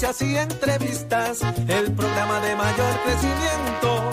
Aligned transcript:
y 0.00 0.36
entrevistas. 0.36 1.40
El 1.66 1.92
programa 1.92 2.38
de 2.38 2.54
mayor 2.54 3.00
crecimiento 3.04 4.08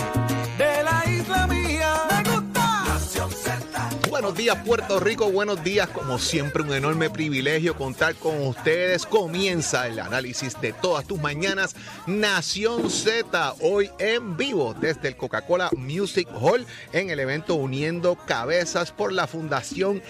de 0.57 0.83
la 0.83 1.03
isla 1.07 1.45
mía. 1.45 2.07
Me. 2.09 2.89
Nación 2.89 3.29
Z. 3.29 3.89
Buenos 4.09 4.33
días 4.33 4.57
Puerto 4.65 4.99
Rico, 4.99 5.29
buenos 5.31 5.63
días. 5.63 5.87
Como 5.89 6.17
siempre, 6.17 6.63
un 6.63 6.73
enorme 6.73 7.11
privilegio 7.11 7.75
contar 7.75 8.15
con 8.15 8.47
ustedes. 8.47 9.05
Comienza 9.05 9.87
el 9.87 9.99
análisis 9.99 10.59
de 10.59 10.73
todas 10.73 11.05
tus 11.05 11.21
mañanas. 11.21 11.75
Nación 12.07 12.89
Z, 12.89 13.53
hoy 13.61 13.91
en 13.99 14.37
vivo 14.37 14.73
desde 14.73 15.09
el 15.09 15.17
Coca-Cola 15.17 15.69
Music 15.77 16.27
Hall 16.41 16.65
en 16.93 17.11
el 17.11 17.19
evento 17.19 17.53
Uniendo 17.53 18.15
Cabezas 18.25 18.91
por 18.91 19.11
la 19.11 19.27
Fundación 19.27 20.01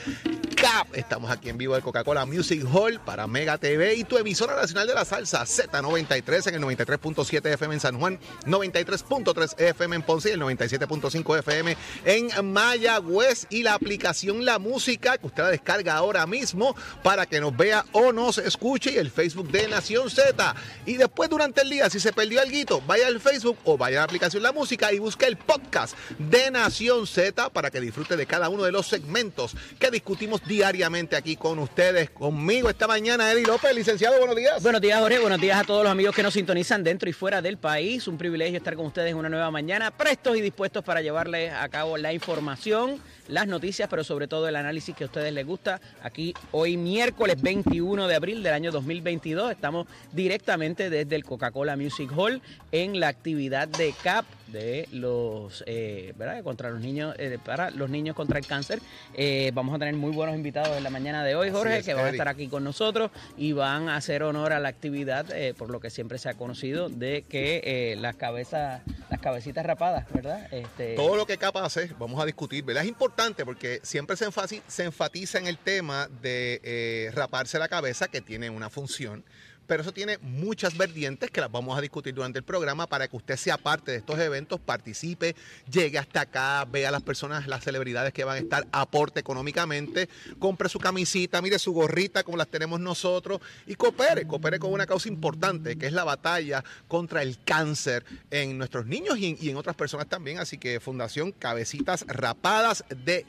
Estamos 0.93 1.29
aquí 1.29 1.49
en 1.49 1.59
vivo 1.59 1.75
del 1.75 1.83
Coca-Cola 1.83 2.25
Music 2.25 2.65
Hall 2.73 2.99
para 2.99 3.27
Mega 3.27 3.59
TV 3.59 3.93
y 3.95 4.03
tu 4.03 4.17
emisora 4.17 4.55
nacional 4.55 4.87
de 4.87 4.95
la 4.95 5.05
salsa 5.05 5.43
Z93 5.43 6.47
en 6.47 6.55
el 6.55 6.61
93.7 6.63 7.53
FM 7.53 7.75
en 7.75 7.79
San 7.79 7.99
Juan, 7.99 8.19
93.3 8.45 9.59
FM 9.59 9.97
en 9.97 10.01
Ponce 10.01 10.29
y 10.29 10.31
el 10.31 10.41
97.5 10.41 11.39
FM 11.39 11.77
en 12.05 12.51
Mayagüez 12.51 13.45
y 13.51 13.61
la 13.61 13.75
aplicación 13.75 14.43
La 14.43 14.57
Música 14.57 15.19
que 15.19 15.27
usted 15.27 15.43
la 15.43 15.49
descarga 15.49 15.97
ahora 15.97 16.25
mismo 16.25 16.75
para 17.03 17.27
que 17.27 17.39
nos 17.39 17.55
vea 17.55 17.85
o 17.91 18.11
nos 18.11 18.39
escuche 18.39 18.93
y 18.93 18.97
el 18.97 19.11
Facebook 19.11 19.51
de 19.51 19.67
Nación 19.67 20.09
Z. 20.09 20.55
Y 20.87 20.97
después 20.97 21.29
durante 21.29 21.61
el 21.61 21.69
día, 21.69 21.91
si 21.91 21.99
se 21.99 22.11
perdió 22.11 22.41
algo, 22.41 22.81
vaya 22.87 23.05
al 23.05 23.19
Facebook 23.19 23.59
o 23.65 23.77
vaya 23.77 23.97
a 23.97 23.99
la 23.99 24.05
aplicación 24.05 24.41
La 24.41 24.51
Música 24.51 24.91
y 24.91 24.97
busque 24.97 25.27
el 25.27 25.37
podcast 25.37 25.95
de 26.17 26.49
Nación 26.49 27.05
Z 27.05 27.51
para 27.51 27.69
que 27.69 27.79
disfrute 27.79 28.17
de 28.17 28.25
cada 28.25 28.49
uno 28.49 28.63
de 28.63 28.71
los 28.71 28.87
segmentos 28.87 29.55
que 29.77 29.91
discutimos 29.91 30.41
diariamente 30.41 30.54
aquí 30.63 31.35
con 31.35 31.59
ustedes. 31.59 32.09
Conmigo 32.09 32.69
esta 32.69 32.87
mañana, 32.87 33.31
Eddie 33.31 33.45
López, 33.45 33.75
licenciado, 33.75 34.17
buenos 34.19 34.35
días. 34.35 34.63
Buenos 34.63 34.81
días, 34.81 34.99
Jorge. 34.99 35.19
Buenos 35.19 35.41
días 35.41 35.59
a 35.59 35.63
todos 35.63 35.83
los 35.83 35.91
amigos 35.91 36.15
que 36.15 36.23
nos 36.23 36.33
sintonizan 36.33 36.83
dentro 36.83 37.09
y 37.09 37.13
fuera 37.13 37.41
del 37.41 37.57
país. 37.57 38.07
Un 38.07 38.17
privilegio 38.17 38.57
estar 38.57 38.75
con 38.75 38.85
ustedes 38.85 39.13
una 39.13 39.29
nueva 39.29 39.51
mañana, 39.51 39.91
prestos 39.91 40.37
y 40.37 40.41
dispuestos 40.41 40.83
para 40.83 41.01
llevarles 41.01 41.51
a 41.51 41.67
cabo 41.69 41.97
la 41.97 42.13
información, 42.13 43.01
las 43.27 43.47
noticias, 43.47 43.89
pero 43.89 44.03
sobre 44.03 44.27
todo 44.27 44.47
el 44.47 44.55
análisis 44.55 44.95
que 44.95 45.03
a 45.03 45.07
ustedes 45.07 45.33
les 45.33 45.45
gusta. 45.45 45.81
Aquí 46.03 46.33
hoy 46.51 46.77
miércoles 46.77 47.41
21 47.41 48.07
de 48.07 48.15
abril 48.15 48.43
del 48.43 48.53
año 48.53 48.71
2022 48.71 49.51
estamos 49.51 49.87
directamente 50.11 50.89
desde 50.89 51.15
el 51.15 51.23
Coca-Cola 51.23 51.75
Music 51.75 52.11
Hall 52.15 52.41
en 52.71 52.99
la 52.99 53.07
actividad 53.07 53.67
de 53.67 53.93
CAP 54.03 54.25
de 54.47 54.87
los 54.91 55.63
eh, 55.65 56.13
¿verdad? 56.17 56.43
contra 56.43 56.69
los 56.69 56.79
niños 56.79 57.15
eh, 57.17 57.39
para 57.43 57.71
los 57.71 57.89
niños 57.89 58.15
contra 58.15 58.37
el 58.37 58.45
cáncer 58.45 58.79
Eh, 59.15 59.51
vamos 59.53 59.75
a 59.75 59.79
tener 59.79 59.95
muy 59.95 60.11
buenos 60.11 60.35
invitados 60.35 60.77
en 60.77 60.83
la 60.83 60.89
mañana 60.89 61.23
de 61.23 61.35
hoy 61.35 61.49
Jorge 61.49 61.79
es, 61.79 61.85
que 61.85 61.93
van 61.93 62.05
a 62.05 62.09
estar 62.09 62.27
aquí 62.27 62.47
con 62.47 62.63
nosotros 62.63 63.11
y 63.37 63.53
van 63.53 63.89
a 63.89 63.95
hacer 63.95 64.23
honor 64.23 64.53
a 64.53 64.59
la 64.59 64.69
actividad 64.69 65.25
eh, 65.31 65.53
por 65.57 65.69
lo 65.71 65.79
que 65.79 65.89
siempre 65.89 66.19
se 66.19 66.29
ha 66.29 66.35
conocido 66.35 66.89
de 66.89 67.23
que 67.23 67.61
eh, 67.63 67.95
las 67.95 68.15
cabezas 68.15 68.81
las 69.09 69.19
cabecitas 69.19 69.65
rapadas 69.65 70.05
verdad 70.13 70.47
este, 70.51 70.95
Todo 70.95 71.15
lo 71.15 71.25
que 71.25 71.37
CAP 71.37 71.57
hace, 71.57 71.89
vamos 71.97 72.21
a 72.21 72.25
discutir, 72.25 72.63
¿verdad? 72.63 72.83
Es 72.83 72.89
importante 72.89 73.14
porque 73.45 73.79
siempre 73.83 74.15
se, 74.17 74.27
enfasi- 74.27 74.61
se 74.67 74.83
enfatiza 74.83 75.37
en 75.39 75.47
el 75.47 75.57
tema 75.57 76.07
de 76.21 76.59
eh, 76.63 77.11
raparse 77.13 77.57
la 77.59 77.67
cabeza, 77.67 78.07
que 78.07 78.21
tiene 78.21 78.49
una 78.49 78.69
función, 78.69 79.23
pero 79.67 79.81
eso 79.81 79.91
tiene 79.91 80.17
muchas 80.19 80.77
vertientes 80.77 81.31
que 81.31 81.41
las 81.41 81.51
vamos 81.51 81.77
a 81.77 81.81
discutir 81.81 82.13
durante 82.13 82.39
el 82.39 82.45
programa 82.45 82.87
para 82.87 83.07
que 83.07 83.15
usted 83.15 83.35
sea 83.37 83.57
parte 83.57 83.91
de 83.91 83.97
estos 83.97 84.19
eventos, 84.19 84.59
participe, 84.59 85.35
llegue 85.69 85.97
hasta 85.97 86.21
acá, 86.21 86.65
vea 86.65 86.89
a 86.89 86.91
las 86.91 87.03
personas, 87.03 87.47
las 87.47 87.63
celebridades 87.63 88.13
que 88.13 88.23
van 88.23 88.37
a 88.37 88.39
estar, 88.39 88.67
aporte 88.71 89.19
económicamente, 89.19 90.09
compre 90.39 90.69
su 90.69 90.79
camisita, 90.79 91.41
mire 91.41 91.59
su 91.59 91.73
gorrita 91.73 92.23
como 92.23 92.37
las 92.37 92.47
tenemos 92.47 92.79
nosotros 92.79 93.41
y 93.65 93.75
coopere, 93.75 94.27
coopere 94.27 94.59
con 94.59 94.71
una 94.71 94.85
causa 94.85 95.09
importante 95.09 95.77
que 95.77 95.87
es 95.87 95.93
la 95.93 96.03
batalla 96.03 96.63
contra 96.87 97.21
el 97.21 97.39
cáncer 97.43 98.05
en 98.31 98.57
nuestros 98.57 98.85
niños 98.85 99.17
y 99.17 99.27
en, 99.27 99.37
y 99.39 99.49
en 99.49 99.57
otras 99.57 99.75
personas 99.75 100.07
también. 100.07 100.39
Así 100.39 100.57
que 100.57 100.79
Fundación 100.79 101.31
Cabecitas 101.31 102.05
Rapadas 102.07 102.83
de 102.89 103.25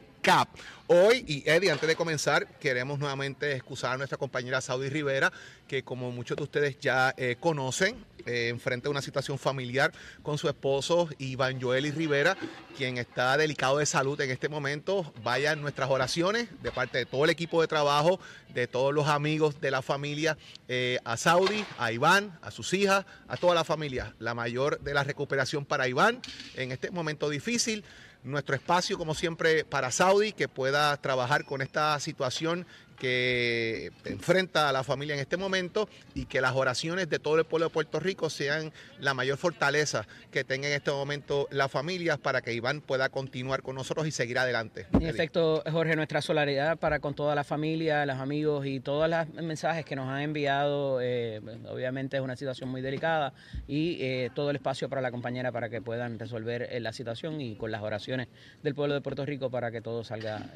Hoy, 0.89 1.25
y 1.29 1.49
Eddie, 1.49 1.71
antes 1.71 1.89
de 1.89 1.95
comenzar, 1.95 2.49
queremos 2.59 2.99
nuevamente 2.99 3.53
excusar 3.53 3.93
a 3.93 3.97
nuestra 3.97 4.19
compañera 4.19 4.61
Saudi 4.61 4.89
Rivera, 4.89 5.33
que 5.69 5.85
como 5.85 6.11
muchos 6.11 6.37
de 6.37 6.43
ustedes 6.43 6.81
ya 6.81 7.15
eh, 7.17 7.37
conocen, 7.39 8.05
eh, 8.25 8.49
enfrenta 8.49 8.91
una 8.91 9.03
situación 9.03 9.39
familiar 9.39 9.93
con 10.25 10.37
su 10.37 10.49
esposo 10.49 11.09
Iván 11.19 11.61
Joel 11.61 11.93
Rivera, 11.93 12.37
quien 12.77 12.99
está 12.99 13.37
delicado 13.37 13.79
de 13.79 13.87
salud 13.87 14.21
en 14.21 14.33
este 14.33 14.49
momento. 14.49 15.13
Vayan 15.23 15.61
nuestras 15.61 15.91
oraciones 15.91 16.49
de 16.61 16.73
parte 16.73 16.99
de 16.99 17.07
todo 17.07 17.25
el 17.25 17.31
equipo 17.31 17.61
de 17.61 17.69
trabajo, 17.69 18.19
de 18.53 18.67
todos 18.67 18.93
los 18.93 19.07
amigos 19.07 19.61
de 19.61 19.71
la 19.71 19.81
familia, 19.81 20.37
eh, 20.67 20.99
a 21.05 21.17
Saudi, 21.17 21.65
a 21.79 21.93
Iván, 21.93 22.37
a 22.43 22.51
sus 22.51 22.75
hijas, 22.75 23.07
a 23.29 23.37
toda 23.37 23.55
la 23.55 23.63
familia. 23.63 24.15
La 24.19 24.35
mayor 24.35 24.81
de 24.81 24.93
la 24.93 25.05
recuperación 25.05 25.65
para 25.65 25.87
Iván 25.87 26.21
en 26.57 26.73
este 26.73 26.91
momento 26.91 27.29
difícil 27.29 27.85
nuestro 28.27 28.55
espacio, 28.55 28.99
como 28.99 29.15
siempre, 29.15 29.65
para 29.65 29.91
Saudi, 29.91 30.33
que 30.33 30.49
pueda 30.49 30.97
trabajar 30.99 31.45
con 31.45 31.63
esta 31.63 31.99
situación 32.01 32.67
que 32.97 33.93
enfrenta 34.05 34.69
a 34.69 34.73
la 34.73 34.83
familia 34.83 35.15
en 35.15 35.21
este 35.21 35.37
momento 35.37 35.89
y 36.15 36.27
que 36.27 36.41
las 36.41 36.55
oraciones 36.55 37.09
de 37.09 37.19
todo 37.19 37.39
el 37.39 37.45
pueblo 37.45 37.67
de 37.67 37.73
Puerto 37.73 38.01
Rico 38.01 38.31
sean 38.31 38.73
la 38.99 39.15
mayor 39.15 39.37
fortaleza 39.37 40.07
que 40.31 40.45
tenga 40.45 40.69
en 40.69 40.75
este 40.75 40.91
momento 40.91 41.47
las 41.51 41.71
familias 41.71 42.19
para 42.19 42.43
que 42.43 42.53
Iván 42.53 42.81
pueda 42.81 43.09
continuar 43.09 43.63
con 43.63 43.75
nosotros 43.75 44.07
y 44.07 44.11
seguir 44.11 44.39
adelante. 44.39 44.87
En 44.93 45.03
efecto, 45.03 45.63
Jorge, 45.71 45.97
nuestra 45.97 46.23
solidaridad 46.23 46.79
para 46.79 47.01
con 47.01 47.15
toda 47.15 47.35
la 47.35 47.45
familia, 47.45 48.07
los 48.07 48.19
amigos 48.19 48.67
y 48.67 48.81
todos 48.81 49.09
los 49.09 49.29
mensajes 49.43 49.85
que 49.85 49.97
nos 49.97 50.09
han 50.09 50.21
enviado. 50.21 51.01
eh, 51.01 51.41
obviamente 51.69 52.17
es 52.17 52.23
una 52.23 52.37
situación 52.37 52.69
muy 52.69 52.81
delicada 52.81 53.33
y 53.67 53.99
eh, 54.01 54.31
todo 54.35 54.51
el 54.51 54.57
espacio 54.57 54.89
para 54.89 55.01
la 55.01 55.11
compañera 55.11 55.53
para 55.53 55.69
que 55.69 55.81
puedan 55.81 56.19
resolver 56.19 56.69
eh, 56.71 56.81
la 56.81 56.93
situación 56.93 57.41
y 57.41 57.57
con 57.57 57.71
las 57.71 57.83
oraciones 57.83 58.29
del 58.63 58.75
pueblo 58.75 58.95
de 58.95 59.01
Puerto 59.01 59.25
Rico 59.27 59.51
para 59.51 59.71
que 59.71 59.81
todo 59.81 60.05
salga 60.05 60.51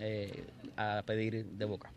a 0.76 1.02
pedir 1.06 1.44
de 1.44 1.64
boca. 1.64 1.90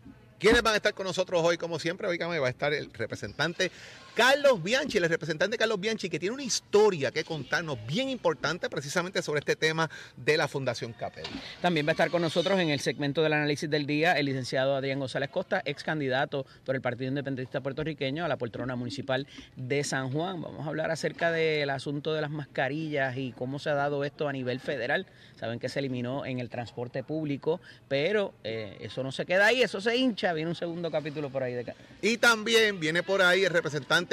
¿Quiénes 0.44 0.62
van 0.62 0.74
a 0.74 0.76
estar 0.76 0.92
con 0.92 1.06
nosotros 1.06 1.42
hoy? 1.42 1.56
Como 1.56 1.78
siempre, 1.78 2.06
oígame, 2.06 2.38
va 2.38 2.48
a 2.48 2.50
estar 2.50 2.74
el 2.74 2.92
representante 2.92 3.70
Carlos 4.14 4.62
Bianchi, 4.62 4.98
el 4.98 5.08
representante 5.08 5.58
Carlos 5.58 5.80
Bianchi, 5.80 6.08
que 6.08 6.20
tiene 6.20 6.34
una 6.34 6.44
historia 6.44 7.10
que 7.10 7.24
contarnos 7.24 7.84
bien 7.84 8.08
importante 8.08 8.70
precisamente 8.70 9.20
sobre 9.22 9.40
este 9.40 9.56
tema 9.56 9.90
de 10.16 10.36
la 10.36 10.46
Fundación 10.46 10.92
Capel. 10.92 11.24
También 11.60 11.84
va 11.84 11.90
a 11.90 11.94
estar 11.94 12.10
con 12.10 12.22
nosotros 12.22 12.60
en 12.60 12.70
el 12.70 12.78
segmento 12.78 13.24
del 13.24 13.32
análisis 13.32 13.68
del 13.68 13.86
día 13.86 14.12
el 14.12 14.26
licenciado 14.26 14.76
Adrián 14.76 15.00
González 15.00 15.30
Costa, 15.30 15.62
ex 15.64 15.82
candidato 15.82 16.46
por 16.64 16.76
el 16.76 16.80
Partido 16.80 17.08
Independentista 17.08 17.60
Puertorriqueño 17.60 18.24
a 18.24 18.28
la 18.28 18.36
poltrona 18.36 18.76
municipal 18.76 19.26
de 19.56 19.82
San 19.82 20.12
Juan. 20.12 20.40
Vamos 20.42 20.64
a 20.64 20.68
hablar 20.68 20.92
acerca 20.92 21.32
del 21.32 21.68
asunto 21.70 22.14
de 22.14 22.20
las 22.20 22.30
mascarillas 22.30 23.16
y 23.16 23.32
cómo 23.32 23.58
se 23.58 23.70
ha 23.70 23.74
dado 23.74 24.04
esto 24.04 24.28
a 24.28 24.32
nivel 24.32 24.60
federal. 24.60 25.06
Saben 25.40 25.58
que 25.58 25.68
se 25.68 25.80
eliminó 25.80 26.24
en 26.24 26.38
el 26.38 26.48
transporte 26.50 27.02
público, 27.02 27.60
pero 27.88 28.32
eh, 28.44 28.76
eso 28.80 29.02
no 29.02 29.10
se 29.10 29.26
queda 29.26 29.46
ahí, 29.46 29.60
eso 29.62 29.80
se 29.80 29.96
hincha. 29.96 30.32
Viene 30.32 30.48
un 30.50 30.54
segundo 30.56 30.88
capítulo 30.92 31.30
por 31.30 31.42
ahí 31.42 31.54
de 31.54 31.64
ca- 31.64 31.74
Y 32.00 32.16
también 32.18 32.78
viene 32.78 33.02
por 33.02 33.20
ahí 33.20 33.42
el 33.44 33.50
representante 33.50 34.03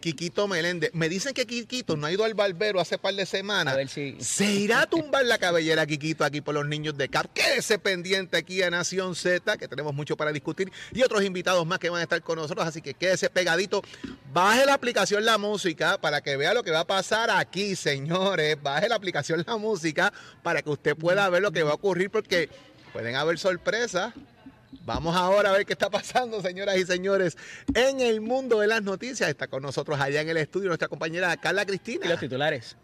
Quiquito 0.00 0.46
Meléndez. 0.48 0.90
Me 0.94 1.08
dicen 1.08 1.32
que 1.34 1.46
Quiquito 1.46 1.96
no 1.96 2.06
ha 2.06 2.12
ido 2.12 2.24
al 2.24 2.34
barbero 2.34 2.80
hace 2.80 2.98
par 2.98 3.14
de 3.14 3.26
semanas. 3.26 3.74
A 3.74 3.76
ver 3.76 3.88
si- 3.88 4.16
Se 4.20 4.44
irá 4.44 4.82
a 4.82 4.86
tumbar 4.86 5.24
la 5.24 5.38
cabellera 5.38 5.86
Quiquito 5.86 6.24
aquí 6.24 6.40
por 6.40 6.54
los 6.54 6.66
niños 6.66 6.96
de 6.96 7.08
CAP. 7.08 7.26
Quédese 7.32 7.78
pendiente 7.78 8.36
aquí 8.36 8.62
a 8.62 8.70
Nación 8.70 9.14
Z, 9.14 9.56
que 9.56 9.68
tenemos 9.68 9.94
mucho 9.94 10.16
para 10.16 10.32
discutir. 10.32 10.70
Y 10.92 11.02
otros 11.02 11.22
invitados 11.24 11.66
más 11.66 11.78
que 11.78 11.90
van 11.90 12.00
a 12.00 12.02
estar 12.04 12.20
con 12.22 12.36
nosotros. 12.38 12.66
Así 12.66 12.80
que 12.82 12.94
quédese 12.94 13.30
pegadito. 13.30 13.82
Baje 14.32 14.66
la 14.66 14.74
aplicación 14.74 15.24
La 15.24 15.38
Música 15.38 15.98
para 16.00 16.20
que 16.20 16.36
vea 16.36 16.52
lo 16.54 16.62
que 16.62 16.70
va 16.70 16.80
a 16.80 16.86
pasar 16.86 17.30
aquí, 17.30 17.76
señores. 17.76 18.56
Baje 18.62 18.88
la 18.88 18.96
aplicación 18.96 19.44
La 19.46 19.56
Música 19.56 20.12
para 20.42 20.62
que 20.62 20.70
usted 20.70 20.96
pueda 20.96 21.28
ver 21.28 21.42
lo 21.42 21.52
que 21.52 21.62
va 21.62 21.70
a 21.70 21.74
ocurrir 21.74 22.10
porque 22.10 22.48
pueden 22.92 23.16
haber 23.16 23.38
sorpresas. 23.38 24.12
Vamos 24.84 25.16
ahora 25.16 25.50
a 25.50 25.52
ver 25.52 25.66
qué 25.66 25.72
está 25.72 25.90
pasando, 25.90 26.40
señoras 26.42 26.76
y 26.76 26.84
señores, 26.84 27.36
en 27.74 28.00
el 28.00 28.20
mundo 28.20 28.60
de 28.60 28.66
las 28.66 28.82
noticias. 28.82 29.28
Está 29.28 29.46
con 29.46 29.62
nosotros 29.62 30.00
allá 30.00 30.20
en 30.20 30.28
el 30.28 30.36
estudio 30.36 30.68
nuestra 30.68 30.88
compañera 30.88 31.36
Carla 31.36 31.64
Cristina. 31.64 32.06
Y 32.06 32.08
los 32.08 32.20
titulares. 32.20 32.76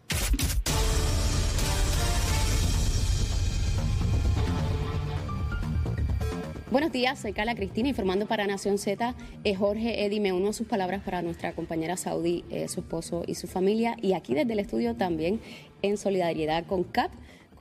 Buenos 6.71 6.93
días, 6.93 7.19
soy 7.19 7.33
Carla 7.33 7.53
Cristina 7.53 7.89
informando 7.89 8.27
para 8.27 8.47
Nación 8.47 8.77
Z. 8.77 9.13
Eh, 9.43 9.55
Jorge 9.55 10.05
Eddy 10.05 10.21
me 10.21 10.31
uno 10.31 10.51
a 10.51 10.53
sus 10.53 10.67
palabras 10.67 11.01
para 11.03 11.21
nuestra 11.21 11.51
compañera 11.51 11.97
Saudi, 11.97 12.45
eh, 12.49 12.69
su 12.69 12.79
esposo 12.79 13.23
y 13.27 13.35
su 13.35 13.47
familia. 13.47 13.97
Y 14.01 14.13
aquí 14.13 14.33
desde 14.35 14.53
el 14.53 14.59
estudio 14.59 14.95
también 14.95 15.41
en 15.81 15.97
solidaridad 15.97 16.65
con 16.65 16.85
CAP, 16.85 17.11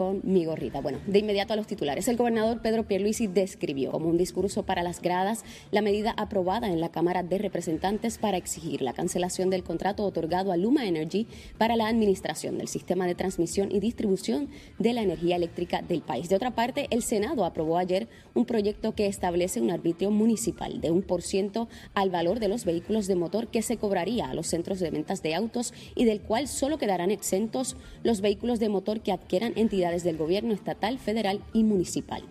con 0.01 0.23
mi 0.23 0.47
gorrita. 0.47 0.81
Bueno, 0.81 0.99
de 1.07 1.19
inmediato 1.19 1.53
a 1.53 1.57
los 1.57 1.67
titulares. 1.67 2.09
El 2.09 2.17
gobernador 2.17 2.63
Pedro 2.63 2.85
Pierluisi 2.85 3.27
describió 3.27 3.91
como 3.91 4.09
un 4.09 4.17
discurso 4.17 4.63
para 4.63 4.83
las 4.83 5.03
gradas 5.03 5.45
la 5.73 5.83
medida 5.83 6.15
aprobada 6.17 6.69
en 6.69 6.81
la 6.81 6.89
Cámara 6.89 7.23
de 7.23 7.37
Representantes 7.37 8.17
para 8.17 8.39
exigir 8.39 8.81
la 8.81 8.95
cancelación 8.95 9.51
del 9.51 9.63
contrato 9.63 10.05
otorgado 10.05 10.53
a 10.53 10.57
Luma 10.57 10.87
Energy 10.87 11.27
para 11.59 11.77
la 11.77 11.87
administración 11.87 12.57
del 12.57 12.69
sistema 12.69 13.07
de 13.07 13.15
transmisión 13.15 13.71
y 13.71 13.81
distribución 13.81 14.49
de 14.79 14.95
la 14.95 15.03
energía 15.03 15.37
eléctrica 15.37 15.83
del 15.83 16.01
país. 16.01 16.31
De 16.31 16.37
otra 16.37 16.55
parte, 16.55 16.87
el 16.89 17.03
Senado 17.03 17.45
aprobó 17.45 17.77
ayer 17.77 18.09
un 18.33 18.47
proyecto 18.47 18.95
que 18.95 19.07
establece 19.07 19.61
un 19.61 19.71
arbitrio 19.71 20.11
municipal 20.11 20.81
de 20.81 20.91
un 20.91 21.03
por 21.03 21.21
ciento 21.21 21.69
al 21.93 22.09
valor 22.09 22.41
de 22.41 22.49
los 22.49 22.65
vehículos 22.65 23.07
de 23.07 23.17
motor 23.17 23.49
que 23.49 23.61
se 23.61 23.77
cobraría 23.77 24.31
a 24.31 24.35
los 24.35 24.47
centros 24.47 24.81
de 24.81 24.89
ventas 24.89 25.23
de 25.23 25.35
autos 25.35 25.75
y 25.95 26.07
del 26.07 26.23
cual 26.23 26.49
solo 26.49 26.79
quedarán 26.79 27.11
exentos 27.11 27.77
los 28.03 28.23
vehículos 28.23 28.61
de 28.61 28.71
motor 28.71 29.03
que 29.03 29.13
adquieran 29.13 29.53
entidades 29.57 29.90
del 29.91 30.17
gobierno 30.17 30.55
estatal, 30.55 30.99
federal 30.99 31.41
y 31.53 31.65
municipal. 31.65 32.23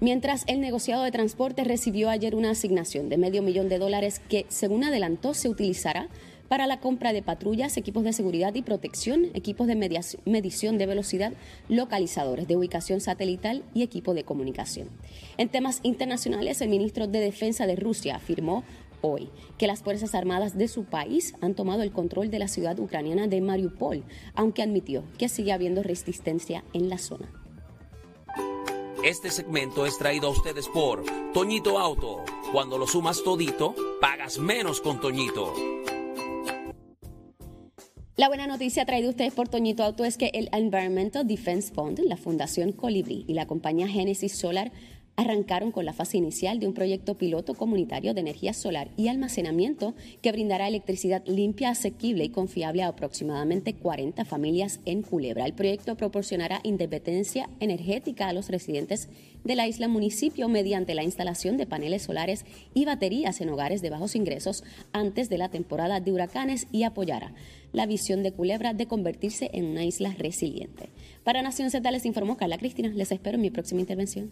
Mientras 0.00 0.42
el 0.48 0.60
negociado 0.60 1.04
de 1.04 1.12
transporte 1.12 1.62
recibió 1.62 2.10
ayer 2.10 2.34
una 2.34 2.50
asignación 2.50 3.08
de 3.08 3.18
medio 3.18 3.42
millón 3.42 3.68
de 3.68 3.78
dólares 3.78 4.20
que, 4.28 4.46
según 4.48 4.82
adelantó, 4.82 5.32
se 5.32 5.48
utilizará 5.48 6.08
para 6.48 6.66
la 6.66 6.80
compra 6.80 7.12
de 7.12 7.22
patrullas, 7.22 7.76
equipos 7.76 8.04
de 8.04 8.12
seguridad 8.12 8.54
y 8.54 8.62
protección, 8.62 9.28
equipos 9.32 9.68
de 9.68 9.74
medición 10.26 10.76
de 10.76 10.86
velocidad, 10.86 11.32
localizadores 11.68 12.46
de 12.46 12.56
ubicación 12.56 13.00
satelital 13.00 13.62
y 13.72 13.82
equipo 13.82 14.12
de 14.12 14.24
comunicación. 14.24 14.88
En 15.38 15.48
temas 15.48 15.80
internacionales, 15.82 16.60
el 16.60 16.68
ministro 16.68 17.06
de 17.06 17.20
Defensa 17.20 17.66
de 17.66 17.76
Rusia 17.76 18.16
afirmó 18.16 18.64
hoy 19.02 19.28
que 19.58 19.66
las 19.66 19.82
Fuerzas 19.82 20.14
Armadas 20.14 20.56
de 20.56 20.68
su 20.68 20.84
país 20.84 21.34
han 21.42 21.54
tomado 21.54 21.82
el 21.82 21.92
control 21.92 22.30
de 22.30 22.38
la 22.38 22.48
ciudad 22.48 22.78
ucraniana 22.78 23.26
de 23.26 23.40
Mariupol, 23.40 24.04
aunque 24.34 24.62
admitió 24.62 25.04
que 25.18 25.28
sigue 25.28 25.52
habiendo 25.52 25.82
resistencia 25.82 26.64
en 26.72 26.88
la 26.88 26.98
zona. 26.98 27.30
Este 29.04 29.30
segmento 29.30 29.84
es 29.84 29.98
traído 29.98 30.28
a 30.28 30.30
ustedes 30.30 30.68
por 30.68 31.04
Toñito 31.34 31.78
Auto. 31.78 32.24
Cuando 32.52 32.78
lo 32.78 32.86
sumas 32.86 33.24
todito, 33.24 33.74
pagas 34.00 34.38
menos 34.38 34.80
con 34.80 35.00
Toñito. 35.00 35.52
La 38.14 38.28
buena 38.28 38.46
noticia 38.46 38.84
traída 38.84 39.08
a 39.08 39.10
ustedes 39.10 39.34
por 39.34 39.48
Toñito 39.48 39.82
Auto 39.82 40.04
es 40.04 40.18
que 40.18 40.30
el 40.34 40.48
Environmental 40.52 41.26
Defense 41.26 41.74
Fund, 41.74 41.98
la 42.00 42.16
Fundación 42.16 42.70
Colibri 42.70 43.24
y 43.26 43.34
la 43.34 43.46
compañía 43.46 43.88
Genesis 43.88 44.36
Solar 44.36 44.70
arrancaron 45.16 45.72
con 45.72 45.84
la 45.84 45.92
fase 45.92 46.16
inicial 46.16 46.58
de 46.58 46.66
un 46.66 46.74
proyecto 46.74 47.16
piloto 47.16 47.54
comunitario 47.54 48.14
de 48.14 48.20
energía 48.20 48.54
solar 48.54 48.88
y 48.96 49.08
almacenamiento 49.08 49.94
que 50.22 50.32
brindará 50.32 50.68
electricidad 50.68 51.22
limpia, 51.26 51.70
asequible 51.70 52.24
y 52.24 52.30
confiable 52.30 52.82
a 52.82 52.88
aproximadamente 52.88 53.74
40 53.74 54.24
familias 54.24 54.80
en 54.84 55.02
Culebra. 55.02 55.44
El 55.44 55.52
proyecto 55.52 55.96
proporcionará 55.96 56.60
independencia 56.62 57.48
energética 57.60 58.28
a 58.28 58.32
los 58.32 58.48
residentes 58.48 59.08
de 59.44 59.56
la 59.56 59.66
isla 59.66 59.88
municipio 59.88 60.48
mediante 60.48 60.94
la 60.94 61.02
instalación 61.02 61.56
de 61.56 61.66
paneles 61.66 62.02
solares 62.02 62.44
y 62.74 62.84
baterías 62.84 63.40
en 63.40 63.50
hogares 63.50 63.82
de 63.82 63.90
bajos 63.90 64.16
ingresos 64.16 64.64
antes 64.92 65.28
de 65.28 65.38
la 65.38 65.50
temporada 65.50 66.00
de 66.00 66.12
huracanes 66.12 66.66
y 66.72 66.84
apoyará 66.84 67.34
la 67.72 67.86
visión 67.86 68.22
de 68.22 68.32
Culebra 68.32 68.72
de 68.74 68.86
convertirse 68.86 69.50
en 69.52 69.64
una 69.64 69.84
isla 69.84 70.14
resiliente. 70.16 70.90
Para 71.24 71.42
Nación 71.42 71.70
Z 71.70 71.90
les 71.90 72.06
informó 72.06 72.36
Carla 72.36 72.58
Cristina. 72.58 72.88
Les 72.94 73.12
espero 73.12 73.36
en 73.36 73.42
mi 73.42 73.50
próxima 73.50 73.80
intervención. 73.80 74.30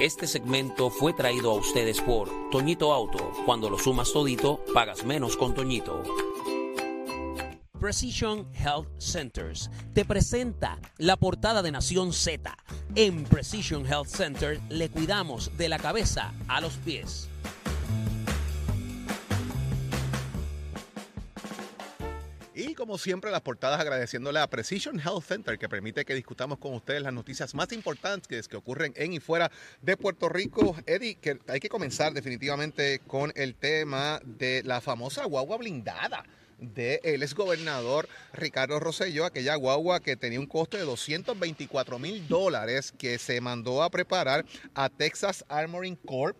Este 0.00 0.28
segmento 0.28 0.90
fue 0.90 1.12
traído 1.12 1.50
a 1.50 1.54
ustedes 1.54 2.00
por 2.00 2.30
Toñito 2.52 2.92
Auto. 2.92 3.32
Cuando 3.44 3.68
lo 3.68 3.80
sumas 3.80 4.12
todito, 4.12 4.64
pagas 4.72 5.04
menos 5.04 5.36
con 5.36 5.54
Toñito. 5.54 6.04
Precision 7.80 8.46
Health 8.54 8.86
Centers 9.00 9.68
te 9.94 10.04
presenta 10.04 10.78
la 10.98 11.16
portada 11.16 11.62
de 11.62 11.72
Nación 11.72 12.12
Z. 12.12 12.56
En 12.94 13.24
Precision 13.24 13.84
Health 13.86 14.06
Center 14.06 14.60
le 14.68 14.88
cuidamos 14.88 15.50
de 15.58 15.68
la 15.68 15.80
cabeza 15.80 16.32
a 16.46 16.60
los 16.60 16.74
pies. 16.74 17.28
Y 22.60 22.74
como 22.74 22.98
siempre, 22.98 23.30
las 23.30 23.42
portadas 23.42 23.78
agradeciéndole 23.78 24.40
a 24.40 24.50
Precision 24.50 24.98
Health 24.98 25.22
Center 25.22 25.56
que 25.60 25.68
permite 25.68 26.04
que 26.04 26.12
discutamos 26.12 26.58
con 26.58 26.74
ustedes 26.74 27.00
las 27.02 27.12
noticias 27.12 27.54
más 27.54 27.70
importantes 27.70 28.48
que 28.48 28.56
ocurren 28.56 28.92
en 28.96 29.12
y 29.12 29.20
fuera 29.20 29.48
de 29.80 29.96
Puerto 29.96 30.28
Rico. 30.28 30.74
Eddie, 30.84 31.16
hay 31.46 31.60
que 31.60 31.68
comenzar 31.68 32.12
definitivamente 32.14 32.98
con 33.06 33.32
el 33.36 33.54
tema 33.54 34.20
de 34.24 34.64
la 34.64 34.80
famosa 34.80 35.24
guagua 35.26 35.56
blindada 35.56 36.24
del 36.58 36.98
ex 37.04 37.22
exgobernador 37.30 38.08
Ricardo 38.32 38.80
Rosselló, 38.80 39.26
aquella 39.26 39.54
guagua 39.54 40.00
que 40.00 40.16
tenía 40.16 40.40
un 40.40 40.46
costo 40.46 40.76
de 40.76 40.82
224 40.82 42.00
mil 42.00 42.26
dólares 42.26 42.92
que 42.98 43.18
se 43.18 43.40
mandó 43.40 43.84
a 43.84 43.90
preparar 43.90 44.44
a 44.74 44.88
Texas 44.88 45.44
Armoring 45.48 45.94
Corp. 45.94 46.36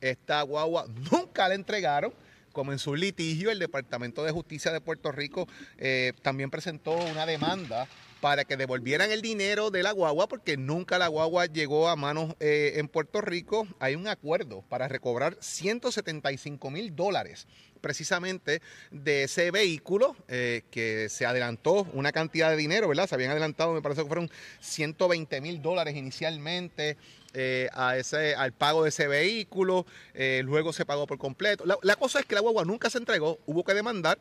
Esta 0.00 0.42
guagua 0.42 0.86
nunca 1.12 1.46
la 1.46 1.54
entregaron 1.54 2.12
comenzó 2.52 2.92
un 2.92 3.00
litigio. 3.00 3.50
El 3.50 3.58
Departamento 3.58 4.24
de 4.24 4.32
Justicia 4.32 4.72
de 4.72 4.80
Puerto 4.80 5.12
Rico 5.12 5.48
eh, 5.78 6.12
también 6.22 6.50
presentó 6.50 6.92
una 6.92 7.26
demanda 7.26 7.88
para 8.20 8.44
que 8.44 8.56
devolvieran 8.56 9.10
el 9.10 9.22
dinero 9.22 9.70
de 9.70 9.82
la 9.82 9.92
guagua 9.92 10.28
porque 10.28 10.56
nunca 10.56 10.98
la 10.98 11.08
guagua 11.08 11.46
llegó 11.46 11.88
a 11.88 11.96
manos 11.96 12.34
eh, 12.38 12.74
en 12.76 12.88
Puerto 12.88 13.20
Rico. 13.20 13.66
Hay 13.78 13.94
un 13.94 14.06
acuerdo 14.08 14.62
para 14.68 14.88
recobrar 14.88 15.36
175 15.40 16.70
mil 16.70 16.94
dólares 16.94 17.46
precisamente 17.80 18.60
de 18.90 19.24
ese 19.24 19.50
vehículo 19.50 20.14
eh, 20.28 20.62
que 20.70 21.08
se 21.08 21.24
adelantó 21.24 21.86
una 21.94 22.12
cantidad 22.12 22.50
de 22.50 22.56
dinero, 22.56 22.88
¿verdad? 22.88 23.08
Se 23.08 23.14
habían 23.14 23.30
adelantado, 23.30 23.72
me 23.72 23.80
parece 23.80 24.02
que 24.02 24.08
fueron 24.08 24.30
120 24.60 25.40
mil 25.40 25.62
dólares 25.62 25.96
inicialmente. 25.96 26.98
Eh, 27.32 27.68
a 27.72 27.96
ese, 27.96 28.34
al 28.34 28.52
pago 28.52 28.82
de 28.82 28.88
ese 28.88 29.06
vehículo, 29.06 29.86
eh, 30.14 30.42
luego 30.44 30.72
se 30.72 30.84
pagó 30.84 31.06
por 31.06 31.18
completo. 31.18 31.64
La, 31.82 31.96
cosa 31.96 32.18
es 32.18 32.26
que 32.26 32.34
la 32.34 32.40
guagua 32.40 32.64
nunca 32.64 32.90
se 32.90 32.98
entregó, 32.98 33.38
hubo 33.46 33.62
que 33.62 33.72
demandar 33.72 34.18